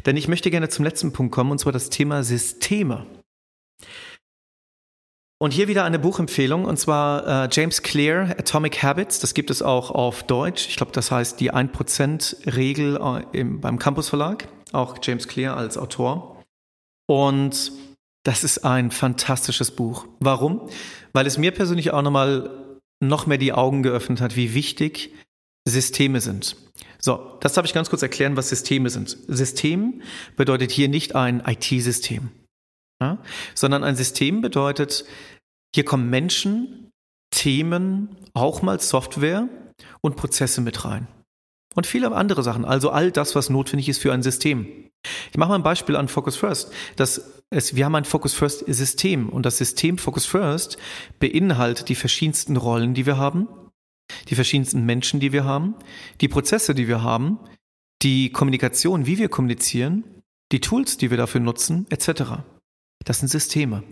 Denn 0.05 0.15
ich 0.15 0.27
möchte 0.27 0.49
gerne 0.49 0.69
zum 0.69 0.85
letzten 0.85 1.11
Punkt 1.11 1.33
kommen, 1.33 1.51
und 1.51 1.59
zwar 1.59 1.73
das 1.73 1.89
Thema 1.89 2.23
Systeme. 2.23 3.05
Und 5.39 5.51
hier 5.51 5.67
wieder 5.67 5.83
eine 5.83 5.99
Buchempfehlung, 5.99 6.65
und 6.65 6.77
zwar 6.77 7.45
äh, 7.45 7.49
James 7.51 7.83
Clear, 7.83 8.31
Atomic 8.39 8.81
Habits. 8.81 9.19
Das 9.19 9.35
gibt 9.35 9.51
es 9.51 9.61
auch 9.61 9.91
auf 9.91 10.23
Deutsch. 10.23 10.67
Ich 10.67 10.77
glaube, 10.77 10.91
das 10.93 11.11
heißt 11.11 11.39
die 11.39 11.53
1%-Regel 11.53 12.99
äh, 13.33 13.43
beim 13.43 13.77
Campus 13.77 14.09
Verlag. 14.09 14.47
Auch 14.71 14.97
James 15.01 15.27
Clear 15.27 15.55
als 15.55 15.77
Autor. 15.77 16.43
Und 17.05 17.71
das 18.23 18.43
ist 18.43 18.65
ein 18.65 18.89
fantastisches 18.89 19.71
Buch. 19.71 20.07
Warum? 20.19 20.69
Weil 21.13 21.27
es 21.27 21.37
mir 21.37 21.51
persönlich 21.51 21.93
auch 21.93 22.01
nochmal 22.01 22.49
noch 22.99 23.27
mehr 23.27 23.37
die 23.37 23.53
Augen 23.53 23.83
geöffnet 23.83 24.21
hat, 24.21 24.35
wie 24.35 24.55
wichtig 24.55 25.13
Systeme 25.65 26.19
sind. 26.19 26.55
So, 26.99 27.37
das 27.41 27.53
darf 27.53 27.65
ich 27.65 27.73
ganz 27.73 27.89
kurz 27.89 28.01
erklären, 28.01 28.37
was 28.37 28.49
Systeme 28.49 28.89
sind. 28.89 29.15
System 29.27 30.01
bedeutet 30.35 30.71
hier 30.71 30.89
nicht 30.89 31.15
ein 31.15 31.43
IT-System. 31.45 32.31
Ja? 33.01 33.19
Sondern 33.55 33.83
ein 33.83 33.95
System 33.95 34.41
bedeutet, 34.41 35.05
hier 35.73 35.85
kommen 35.85 36.09
Menschen, 36.09 36.91
Themen, 37.31 38.15
auch 38.33 38.61
mal 38.61 38.79
Software 38.79 39.47
und 40.01 40.15
Prozesse 40.15 40.61
mit 40.61 40.85
rein. 40.85 41.07
Und 41.75 41.85
viele 41.85 42.11
andere 42.11 42.41
Sachen, 42.41 42.65
also 42.65 42.89
all 42.89 43.11
das, 43.11 43.35
was 43.35 43.49
notwendig 43.49 43.89
ist 43.89 44.01
für 44.01 44.11
ein 44.11 44.23
System. 44.23 44.89
Ich 45.31 45.37
mache 45.37 45.49
mal 45.49 45.55
ein 45.55 45.63
Beispiel 45.63 45.95
an 45.95 46.07
Focus 46.07 46.35
First. 46.35 46.71
Das 46.95 47.37
es, 47.49 47.75
wir 47.75 47.85
haben 47.85 47.95
ein 47.95 48.05
Focus 48.05 48.33
First 48.33 48.65
System 48.67 49.29
und 49.29 49.45
das 49.45 49.57
System 49.57 49.97
Focus 49.97 50.25
First 50.25 50.77
beinhaltet 51.19 51.87
die 51.87 51.95
verschiedensten 51.95 52.57
Rollen, 52.57 52.93
die 52.93 53.05
wir 53.05 53.17
haben, 53.17 53.47
die 54.27 54.35
verschiedensten 54.35 54.85
Menschen, 54.85 55.19
die 55.19 55.31
wir 55.31 55.45
haben, 55.45 55.75
die 56.19 56.27
Prozesse, 56.27 56.75
die 56.75 56.87
wir 56.87 57.03
haben, 57.03 57.39
die 58.01 58.31
Kommunikation, 58.31 59.05
wie 59.05 59.17
wir 59.17 59.29
kommunizieren, 59.29 60.03
die 60.51 60.59
Tools, 60.59 60.97
die 60.97 61.09
wir 61.09 61.17
dafür 61.17 61.41
nutzen, 61.41 61.87
etc. 61.89 62.43
Das 63.05 63.19
sind 63.19 63.29
Systeme. 63.29 63.83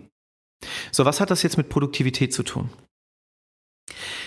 So, 0.92 1.06
was 1.06 1.20
hat 1.20 1.32
das 1.32 1.44
jetzt 1.44 1.58
mit 1.58 1.70
Produktivität 1.70 2.34
zu 2.34 2.44
tun? 2.44 2.70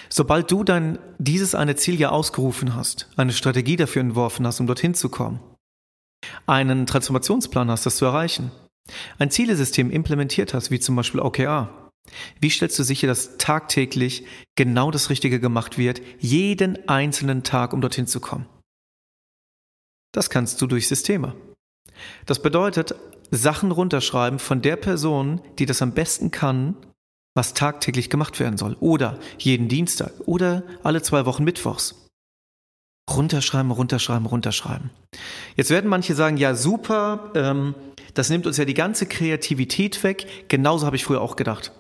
Sobald 0.08 0.50
du 0.50 0.64
dann 0.64 0.98
dieses 1.18 1.54
eine 1.54 1.76
Ziel 1.76 1.98
ja 1.98 2.10
ausgerufen 2.10 2.74
hast, 2.74 3.10
eine 3.16 3.32
Strategie 3.32 3.76
dafür 3.76 4.00
entworfen 4.00 4.46
hast, 4.46 4.60
um 4.60 4.66
dorthin 4.66 4.94
zu 4.94 5.08
kommen, 5.08 5.40
einen 6.46 6.86
Transformationsplan 6.86 7.70
hast, 7.70 7.84
das 7.86 7.96
zu 7.96 8.04
erreichen, 8.04 8.50
ein 9.18 9.30
Zielesystem 9.30 9.90
implementiert 9.90 10.54
hast, 10.54 10.70
wie 10.70 10.80
zum 10.80 10.96
Beispiel 10.96 11.20
OKR, 11.20 11.90
wie 12.40 12.50
stellst 12.50 12.78
du 12.78 12.84
sicher, 12.84 13.06
dass 13.06 13.36
tagtäglich 13.36 14.24
genau 14.56 14.90
das 14.90 15.10
Richtige 15.10 15.40
gemacht 15.40 15.76
wird, 15.76 16.00
jeden 16.18 16.88
einzelnen 16.88 17.42
Tag, 17.42 17.72
um 17.72 17.80
dorthin 17.80 18.06
zu 18.06 18.20
kommen? 18.20 18.46
Das 20.12 20.30
kannst 20.30 20.60
du 20.62 20.66
durch 20.66 20.88
Systeme. 20.88 21.34
Das 22.26 22.40
bedeutet, 22.42 22.94
Sachen 23.30 23.72
runterschreiben 23.72 24.38
von 24.38 24.62
der 24.62 24.76
Person, 24.76 25.40
die 25.58 25.66
das 25.66 25.82
am 25.82 25.92
besten 25.92 26.30
kann, 26.30 26.76
was 27.34 27.54
tagtäglich 27.54 28.10
gemacht 28.10 28.40
werden 28.40 28.58
soll. 28.58 28.76
Oder 28.80 29.18
jeden 29.38 29.68
Dienstag 29.68 30.12
oder 30.26 30.62
alle 30.82 31.02
zwei 31.02 31.26
Wochen 31.26 31.44
Mittwochs. 31.44 32.06
Runterschreiben, 33.10 33.70
runterschreiben, 33.70 34.26
runterschreiben. 34.26 34.90
Jetzt 35.56 35.70
werden 35.70 35.88
manche 35.88 36.14
sagen, 36.14 36.36
ja 36.36 36.54
super, 36.54 37.30
ähm, 37.34 37.74
das 38.14 38.28
nimmt 38.28 38.46
uns 38.46 38.56
ja 38.56 38.64
die 38.64 38.74
ganze 38.74 39.06
Kreativität 39.06 40.02
weg. 40.02 40.48
Genauso 40.48 40.84
habe 40.84 40.96
ich 40.96 41.04
früher 41.04 41.20
auch 41.20 41.36
gedacht. 41.36 41.72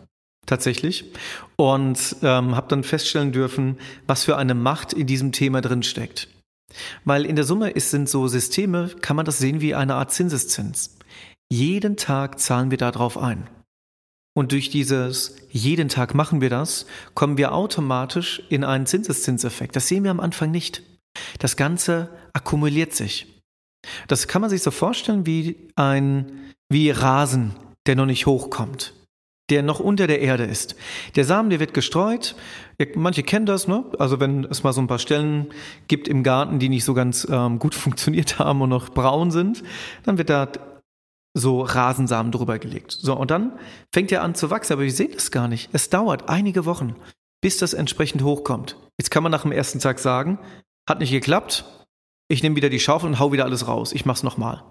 tatsächlich 0.46 1.04
und 1.56 2.16
ähm, 2.22 2.56
habe 2.56 2.68
dann 2.68 2.82
feststellen 2.82 3.32
dürfen, 3.32 3.78
was 4.06 4.24
für 4.24 4.36
eine 4.36 4.54
Macht 4.54 4.92
in 4.92 5.06
diesem 5.06 5.32
Thema 5.32 5.60
drin 5.60 5.82
steckt. 5.82 6.28
Weil 7.04 7.24
in 7.24 7.36
der 7.36 7.44
Summe 7.44 7.70
ist, 7.70 7.90
sind 7.90 8.08
so 8.08 8.28
Systeme, 8.28 8.90
kann 9.00 9.16
man 9.16 9.24
das 9.24 9.38
sehen 9.38 9.60
wie 9.60 9.74
eine 9.74 9.94
Art 9.94 10.12
Zinseszins. 10.12 10.96
Jeden 11.50 11.96
Tag 11.96 12.38
zahlen 12.38 12.70
wir 12.70 12.78
darauf 12.78 13.16
ein. 13.16 13.48
Und 14.36 14.52
durch 14.52 14.70
dieses 14.70 15.36
jeden 15.50 15.88
Tag 15.88 16.14
machen 16.14 16.40
wir 16.40 16.50
das, 16.50 16.86
kommen 17.14 17.38
wir 17.38 17.52
automatisch 17.52 18.42
in 18.50 18.62
einen 18.64 18.86
Zinseszinseffekt. 18.86 19.74
Das 19.74 19.88
sehen 19.88 20.04
wir 20.04 20.10
am 20.10 20.20
Anfang 20.20 20.50
nicht. 20.50 20.82
Das 21.38 21.56
Ganze 21.56 22.10
akkumuliert 22.32 22.94
sich. 22.94 23.42
Das 24.06 24.28
kann 24.28 24.40
man 24.40 24.50
sich 24.50 24.62
so 24.62 24.70
vorstellen 24.70 25.26
wie 25.26 25.56
ein, 25.74 26.52
wie 26.68 26.90
Rasen, 26.90 27.56
der 27.86 27.96
noch 27.96 28.06
nicht 28.06 28.26
hochkommt, 28.26 28.94
der 29.50 29.62
noch 29.62 29.80
unter 29.80 30.06
der 30.06 30.20
Erde 30.20 30.44
ist. 30.44 30.76
Der 31.16 31.24
Samen, 31.24 31.50
der 31.50 31.60
wird 31.60 31.74
gestreut. 31.74 32.34
Manche 32.94 33.22
kennen 33.22 33.46
das, 33.46 33.66
ne? 33.66 33.84
Also 33.98 34.20
wenn 34.20 34.44
es 34.44 34.62
mal 34.62 34.72
so 34.72 34.80
ein 34.80 34.86
paar 34.86 34.98
Stellen 34.98 35.48
gibt 35.88 36.06
im 36.06 36.22
Garten, 36.22 36.58
die 36.58 36.68
nicht 36.68 36.84
so 36.84 36.94
ganz 36.94 37.26
ähm, 37.30 37.58
gut 37.58 37.74
funktioniert 37.76 38.38
haben 38.38 38.60
und 38.60 38.70
noch 38.70 38.90
braun 38.90 39.30
sind, 39.30 39.62
dann 40.04 40.18
wird 40.18 40.30
da 40.30 40.48
so 41.34 41.62
Rasensamen 41.62 42.32
drüber 42.32 42.58
gelegt. 42.58 42.92
So, 42.92 43.16
und 43.16 43.30
dann 43.30 43.58
fängt 43.94 44.12
er 44.12 44.22
an 44.22 44.34
zu 44.34 44.50
wachsen, 44.50 44.72
aber 44.72 44.82
wir 44.82 44.92
sehen 44.92 45.12
das 45.12 45.30
gar 45.30 45.48
nicht. 45.48 45.70
Es 45.72 45.88
dauert 45.88 46.28
einige 46.28 46.64
Wochen, 46.64 46.96
bis 47.40 47.58
das 47.58 47.74
entsprechend 47.74 48.22
hochkommt. 48.22 48.76
Jetzt 48.98 49.10
kann 49.10 49.22
man 49.22 49.32
nach 49.32 49.42
dem 49.42 49.52
ersten 49.52 49.78
Tag 49.78 49.98
sagen, 49.98 50.38
hat 50.88 50.98
nicht 51.00 51.12
geklappt, 51.12 51.64
ich 52.28 52.42
nehme 52.42 52.56
wieder 52.56 52.68
die 52.68 52.80
Schaufel 52.80 53.08
und 53.08 53.18
hau 53.18 53.32
wieder 53.32 53.44
alles 53.44 53.66
raus. 53.68 53.92
Ich 53.92 54.04
mach's 54.04 54.22
nochmal. 54.22 54.62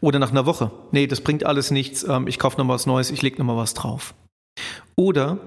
Oder 0.00 0.18
nach 0.18 0.30
einer 0.30 0.46
Woche. 0.46 0.70
Nee, 0.90 1.06
das 1.06 1.20
bringt 1.20 1.44
alles 1.44 1.70
nichts. 1.70 2.04
Ähm, 2.04 2.26
ich 2.26 2.38
kaufe 2.38 2.58
nochmal 2.58 2.74
was 2.74 2.86
Neues, 2.86 3.10
ich 3.10 3.22
lege 3.22 3.38
nochmal 3.38 3.56
was 3.56 3.74
drauf. 3.74 4.14
Oder 4.96 5.38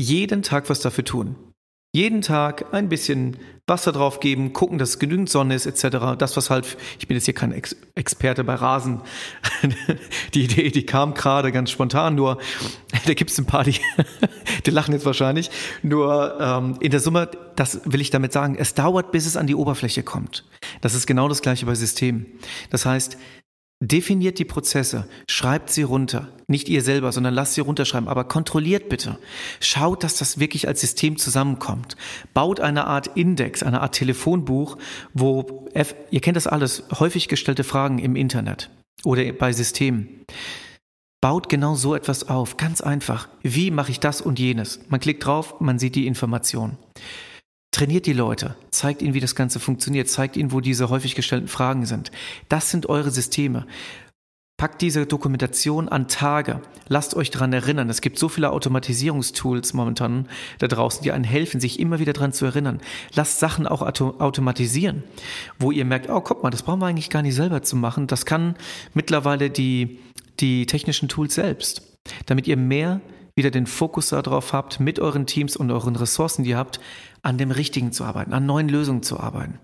jeden 0.00 0.42
Tag 0.42 0.68
was 0.68 0.80
dafür 0.80 1.04
tun. 1.04 1.36
Jeden 1.94 2.22
Tag 2.22 2.72
ein 2.72 2.88
bisschen 2.88 3.36
Wasser 3.66 3.92
drauf 3.92 4.18
geben, 4.18 4.54
gucken, 4.54 4.78
dass 4.78 4.98
genügend 4.98 5.28
Sonne 5.28 5.54
ist, 5.54 5.66
etc. 5.66 6.16
Das, 6.18 6.36
was 6.38 6.48
halt, 6.48 6.78
ich 6.98 7.06
bin 7.06 7.16
jetzt 7.16 7.26
hier 7.26 7.34
kein 7.34 7.52
Ex 7.52 7.76
Experte 7.94 8.44
bei 8.44 8.54
Rasen. 8.54 9.02
die 10.34 10.44
Idee, 10.44 10.70
die 10.70 10.86
kam 10.86 11.12
gerade 11.12 11.52
ganz 11.52 11.70
spontan, 11.70 12.14
nur 12.14 12.38
da 13.06 13.12
gibt 13.12 13.30
es 13.30 13.38
ein 13.38 13.44
paar, 13.44 13.64
die, 13.64 13.76
die 14.66 14.70
lachen 14.70 14.92
jetzt 14.94 15.04
wahrscheinlich. 15.04 15.50
Nur 15.82 16.38
ähm, 16.40 16.76
in 16.80 16.90
der 16.90 17.00
Summe, 17.00 17.30
das 17.56 17.82
will 17.84 18.00
ich 18.00 18.08
damit 18.08 18.32
sagen, 18.32 18.56
es 18.58 18.72
dauert, 18.72 19.12
bis 19.12 19.26
es 19.26 19.36
an 19.36 19.46
die 19.46 19.54
Oberfläche 19.54 20.02
kommt. 20.02 20.44
Das 20.80 20.94
ist 20.94 21.06
genau 21.06 21.28
das 21.28 21.42
gleiche 21.42 21.66
bei 21.66 21.74
Systemen. 21.74 22.26
Das 22.70 22.86
heißt, 22.86 23.18
Definiert 23.84 24.38
die 24.38 24.44
Prozesse, 24.44 25.08
schreibt 25.28 25.68
sie 25.70 25.82
runter. 25.82 26.28
Nicht 26.46 26.68
ihr 26.68 26.82
selber, 26.82 27.10
sondern 27.10 27.34
lasst 27.34 27.54
sie 27.54 27.62
runterschreiben. 27.62 28.08
Aber 28.08 28.22
kontrolliert 28.22 28.88
bitte. 28.88 29.18
Schaut, 29.58 30.04
dass 30.04 30.16
das 30.16 30.38
wirklich 30.38 30.68
als 30.68 30.80
System 30.80 31.16
zusammenkommt. 31.16 31.96
Baut 32.32 32.60
eine 32.60 32.86
Art 32.86 33.08
Index, 33.16 33.64
eine 33.64 33.80
Art 33.80 33.96
Telefonbuch, 33.96 34.78
wo, 35.14 35.68
F, 35.74 35.96
ihr 36.12 36.20
kennt 36.20 36.36
das 36.36 36.46
alles, 36.46 36.84
häufig 37.00 37.26
gestellte 37.26 37.64
Fragen 37.64 37.98
im 37.98 38.14
Internet 38.14 38.70
oder 39.02 39.32
bei 39.32 39.52
Systemen. 39.52 40.24
Baut 41.20 41.48
genau 41.48 41.74
so 41.74 41.96
etwas 41.96 42.28
auf. 42.28 42.56
Ganz 42.56 42.82
einfach. 42.82 43.28
Wie 43.42 43.72
mache 43.72 43.90
ich 43.90 43.98
das 43.98 44.20
und 44.20 44.38
jenes? 44.38 44.78
Man 44.90 45.00
klickt 45.00 45.26
drauf, 45.26 45.58
man 45.58 45.80
sieht 45.80 45.96
die 45.96 46.06
Information. 46.06 46.78
Trainiert 47.72 48.04
die 48.04 48.12
Leute, 48.12 48.54
zeigt 48.70 49.00
ihnen, 49.00 49.14
wie 49.14 49.20
das 49.20 49.34
Ganze 49.34 49.58
funktioniert, 49.58 50.08
zeigt 50.08 50.36
ihnen, 50.36 50.52
wo 50.52 50.60
diese 50.60 50.90
häufig 50.90 51.14
gestellten 51.14 51.48
Fragen 51.48 51.86
sind. 51.86 52.12
Das 52.50 52.70
sind 52.70 52.88
eure 52.90 53.10
Systeme. 53.10 53.66
Packt 54.58 54.82
diese 54.82 55.06
Dokumentation 55.06 55.88
an 55.88 56.06
Tage. 56.06 56.60
Lasst 56.88 57.16
euch 57.16 57.30
daran 57.30 57.52
erinnern. 57.54 57.88
Es 57.88 58.02
gibt 58.02 58.18
so 58.18 58.28
viele 58.28 58.52
Automatisierungstools 58.52 59.72
momentan 59.72 60.28
da 60.58 60.68
draußen, 60.68 61.02
die 61.02 61.12
einen 61.12 61.24
helfen, 61.24 61.60
sich 61.60 61.80
immer 61.80 61.98
wieder 61.98 62.12
daran 62.12 62.34
zu 62.34 62.44
erinnern. 62.44 62.80
Lasst 63.14 63.40
Sachen 63.40 63.66
auch 63.66 63.80
auto 63.80 64.16
automatisieren, 64.18 65.02
wo 65.58 65.72
ihr 65.72 65.86
merkt, 65.86 66.10
oh, 66.10 66.20
guck 66.20 66.42
mal, 66.42 66.50
das 66.50 66.62
brauchen 66.62 66.80
wir 66.80 66.86
eigentlich 66.86 67.10
gar 67.10 67.22
nicht 67.22 67.34
selber 67.34 67.62
zu 67.62 67.74
machen. 67.74 68.06
Das 68.06 68.26
kann 68.26 68.54
mittlerweile 68.92 69.48
die, 69.48 69.98
die 70.40 70.66
technischen 70.66 71.08
Tools 71.08 71.34
selbst. 71.34 71.98
Damit 72.26 72.46
ihr 72.46 72.58
mehr 72.58 73.00
wieder 73.34 73.50
den 73.50 73.66
Fokus 73.66 74.10
darauf 74.10 74.52
habt, 74.52 74.80
mit 74.80 74.98
euren 74.98 75.26
Teams 75.26 75.56
und 75.56 75.70
euren 75.70 75.96
Ressourcen, 75.96 76.44
die 76.44 76.50
ihr 76.50 76.58
habt, 76.58 76.80
an 77.22 77.38
dem 77.38 77.50
Richtigen 77.50 77.92
zu 77.92 78.04
arbeiten, 78.04 78.32
an 78.32 78.46
neuen 78.46 78.68
Lösungen 78.68 79.02
zu 79.02 79.18
arbeiten. 79.18 79.58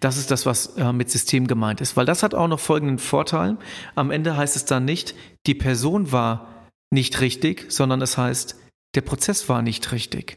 Das 0.00 0.16
ist 0.16 0.30
das, 0.30 0.46
was 0.46 0.76
äh, 0.76 0.92
mit 0.92 1.10
System 1.10 1.46
gemeint 1.46 1.80
ist, 1.80 1.96
weil 1.96 2.06
das 2.06 2.22
hat 2.22 2.34
auch 2.34 2.48
noch 2.48 2.60
folgenden 2.60 2.98
Vorteil. 2.98 3.56
Am 3.94 4.10
Ende 4.10 4.36
heißt 4.36 4.56
es 4.56 4.64
dann 4.64 4.84
nicht, 4.84 5.14
die 5.46 5.54
Person 5.54 6.12
war 6.12 6.68
nicht 6.90 7.20
richtig, 7.20 7.70
sondern 7.72 8.02
es 8.02 8.18
heißt, 8.18 8.56
der 8.94 9.00
Prozess 9.02 9.48
war 9.48 9.62
nicht 9.62 9.92
richtig. 9.92 10.36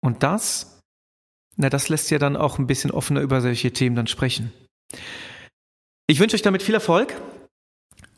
Und 0.00 0.22
das, 0.22 0.80
na, 1.56 1.70
das 1.70 1.88
lässt 1.88 2.10
ja 2.10 2.18
dann 2.18 2.36
auch 2.36 2.58
ein 2.58 2.66
bisschen 2.66 2.90
offener 2.90 3.20
über 3.20 3.40
solche 3.40 3.72
Themen 3.72 3.96
dann 3.96 4.06
sprechen. 4.06 4.52
Ich 6.06 6.20
wünsche 6.20 6.34
euch 6.36 6.42
damit 6.42 6.62
viel 6.62 6.74
Erfolg 6.74 7.14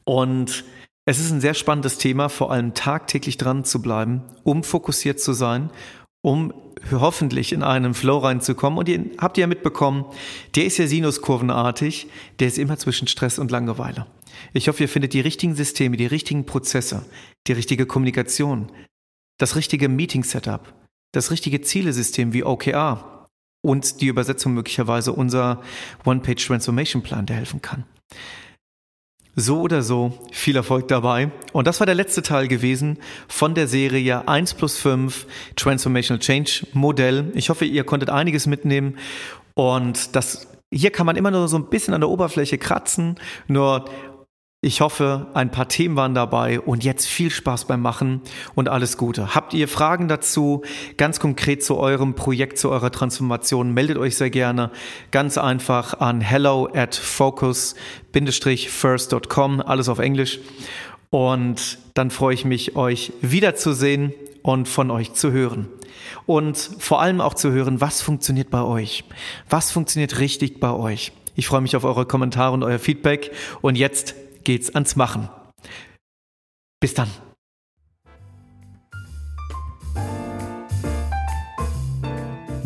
und 0.04 0.64
es 1.08 1.20
ist 1.20 1.30
ein 1.30 1.40
sehr 1.40 1.54
spannendes 1.54 1.98
Thema, 1.98 2.28
vor 2.28 2.50
allem 2.50 2.74
tagtäglich 2.74 3.36
dran 3.36 3.64
zu 3.64 3.80
bleiben, 3.80 4.22
um 4.42 4.64
fokussiert 4.64 5.20
zu 5.20 5.32
sein, 5.32 5.70
um 6.20 6.52
hoffentlich 6.90 7.52
in 7.52 7.62
einen 7.62 7.94
Flow 7.94 8.18
reinzukommen. 8.18 8.78
Und 8.78 8.88
ihr 8.88 9.04
habt 9.18 9.38
ja 9.38 9.46
mitbekommen, 9.46 10.04
der 10.56 10.64
ist 10.64 10.78
ja 10.78 10.86
sinuskurvenartig, 10.88 12.08
der 12.40 12.48
ist 12.48 12.58
immer 12.58 12.76
zwischen 12.76 13.06
Stress 13.06 13.38
und 13.38 13.52
Langeweile. 13.52 14.06
Ich 14.52 14.66
hoffe, 14.66 14.82
ihr 14.82 14.88
findet 14.88 15.12
die 15.12 15.20
richtigen 15.20 15.54
Systeme, 15.54 15.96
die 15.96 16.06
richtigen 16.06 16.44
Prozesse, 16.44 17.06
die 17.46 17.52
richtige 17.52 17.86
Kommunikation, 17.86 18.72
das 19.38 19.54
richtige 19.54 19.88
Meeting-Setup, 19.88 20.74
das 21.12 21.30
richtige 21.30 21.60
Zielesystem 21.60 22.32
wie 22.32 22.42
OKR 22.42 23.28
und 23.64 24.00
die 24.00 24.08
Übersetzung 24.08 24.54
möglicherweise 24.54 25.12
unser 25.12 25.62
One-Page 26.04 26.44
Transformation 26.44 27.02
Plan, 27.02 27.26
der 27.26 27.36
helfen 27.36 27.62
kann. 27.62 27.84
So 29.38 29.60
oder 29.60 29.82
so, 29.82 30.18
viel 30.32 30.56
Erfolg 30.56 30.88
dabei. 30.88 31.30
Und 31.52 31.66
das 31.66 31.78
war 31.78 31.84
der 31.84 31.94
letzte 31.94 32.22
Teil 32.22 32.48
gewesen 32.48 32.96
von 33.28 33.54
der 33.54 33.68
Serie 33.68 34.26
1 34.26 34.54
plus 34.54 34.78
5 34.78 35.26
Transformational 35.56 36.20
Change 36.20 36.66
Modell. 36.72 37.32
Ich 37.34 37.50
hoffe, 37.50 37.66
ihr 37.66 37.84
konntet 37.84 38.08
einiges 38.08 38.46
mitnehmen. 38.46 38.96
Und 39.52 40.16
das, 40.16 40.48
hier 40.72 40.90
kann 40.90 41.04
man 41.04 41.16
immer 41.16 41.30
nur 41.30 41.48
so 41.48 41.58
ein 41.58 41.68
bisschen 41.68 41.92
an 41.92 42.00
der 42.00 42.08
Oberfläche 42.08 42.56
kratzen. 42.56 43.16
Nur 43.46 43.84
ich 44.62 44.80
hoffe, 44.80 45.26
ein 45.34 45.50
paar 45.50 45.68
Themen 45.68 45.96
waren 45.96 46.14
dabei 46.14 46.60
und 46.60 46.82
jetzt 46.82 47.06
viel 47.06 47.30
Spaß 47.30 47.66
beim 47.66 47.82
Machen 47.82 48.22
und 48.54 48.70
alles 48.70 48.96
Gute. 48.96 49.34
Habt 49.34 49.52
ihr 49.54 49.68
Fragen 49.68 50.08
dazu, 50.08 50.62
ganz 50.96 51.20
konkret 51.20 51.62
zu 51.62 51.76
eurem 51.76 52.14
Projekt, 52.14 52.56
zu 52.58 52.70
eurer 52.70 52.90
Transformation, 52.90 53.74
meldet 53.74 53.98
euch 53.98 54.16
sehr 54.16 54.30
gerne 54.30 54.70
ganz 55.10 55.36
einfach 55.36 56.00
an 56.00 56.22
hello 56.22 56.70
at 56.74 56.94
focus-first.com, 56.94 59.60
alles 59.60 59.90
auf 59.90 59.98
Englisch. 59.98 60.38
Und 61.10 61.78
dann 61.94 62.10
freue 62.10 62.34
ich 62.34 62.44
mich, 62.44 62.74
euch 62.76 63.12
wiederzusehen 63.20 64.12
und 64.42 64.66
von 64.68 64.90
euch 64.90 65.12
zu 65.12 65.30
hören. 65.32 65.68
Und 66.24 66.56
vor 66.78 67.02
allem 67.02 67.20
auch 67.20 67.34
zu 67.34 67.50
hören, 67.52 67.80
was 67.80 68.02
funktioniert 68.02 68.50
bei 68.50 68.62
euch? 68.62 69.04
Was 69.48 69.70
funktioniert 69.70 70.18
richtig 70.18 70.58
bei 70.60 70.72
euch? 70.72 71.12
Ich 71.36 71.46
freue 71.46 71.60
mich 71.60 71.76
auf 71.76 71.84
eure 71.84 72.06
Kommentare 72.06 72.52
und 72.52 72.64
euer 72.64 72.78
Feedback. 72.78 73.30
Und 73.60 73.76
jetzt 73.76 74.14
geht's 74.46 74.74
ans 74.74 74.96
Machen. 74.96 75.28
Bis 76.80 76.94
dann. 76.94 77.10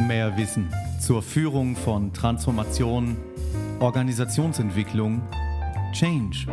Mehr 0.07 0.37
Wissen 0.37 0.73
zur 1.01 1.21
Führung 1.23 1.75
von 1.75 2.12
Transformation, 2.12 3.16
Organisationsentwicklung, 3.81 5.21
Change 5.95 6.47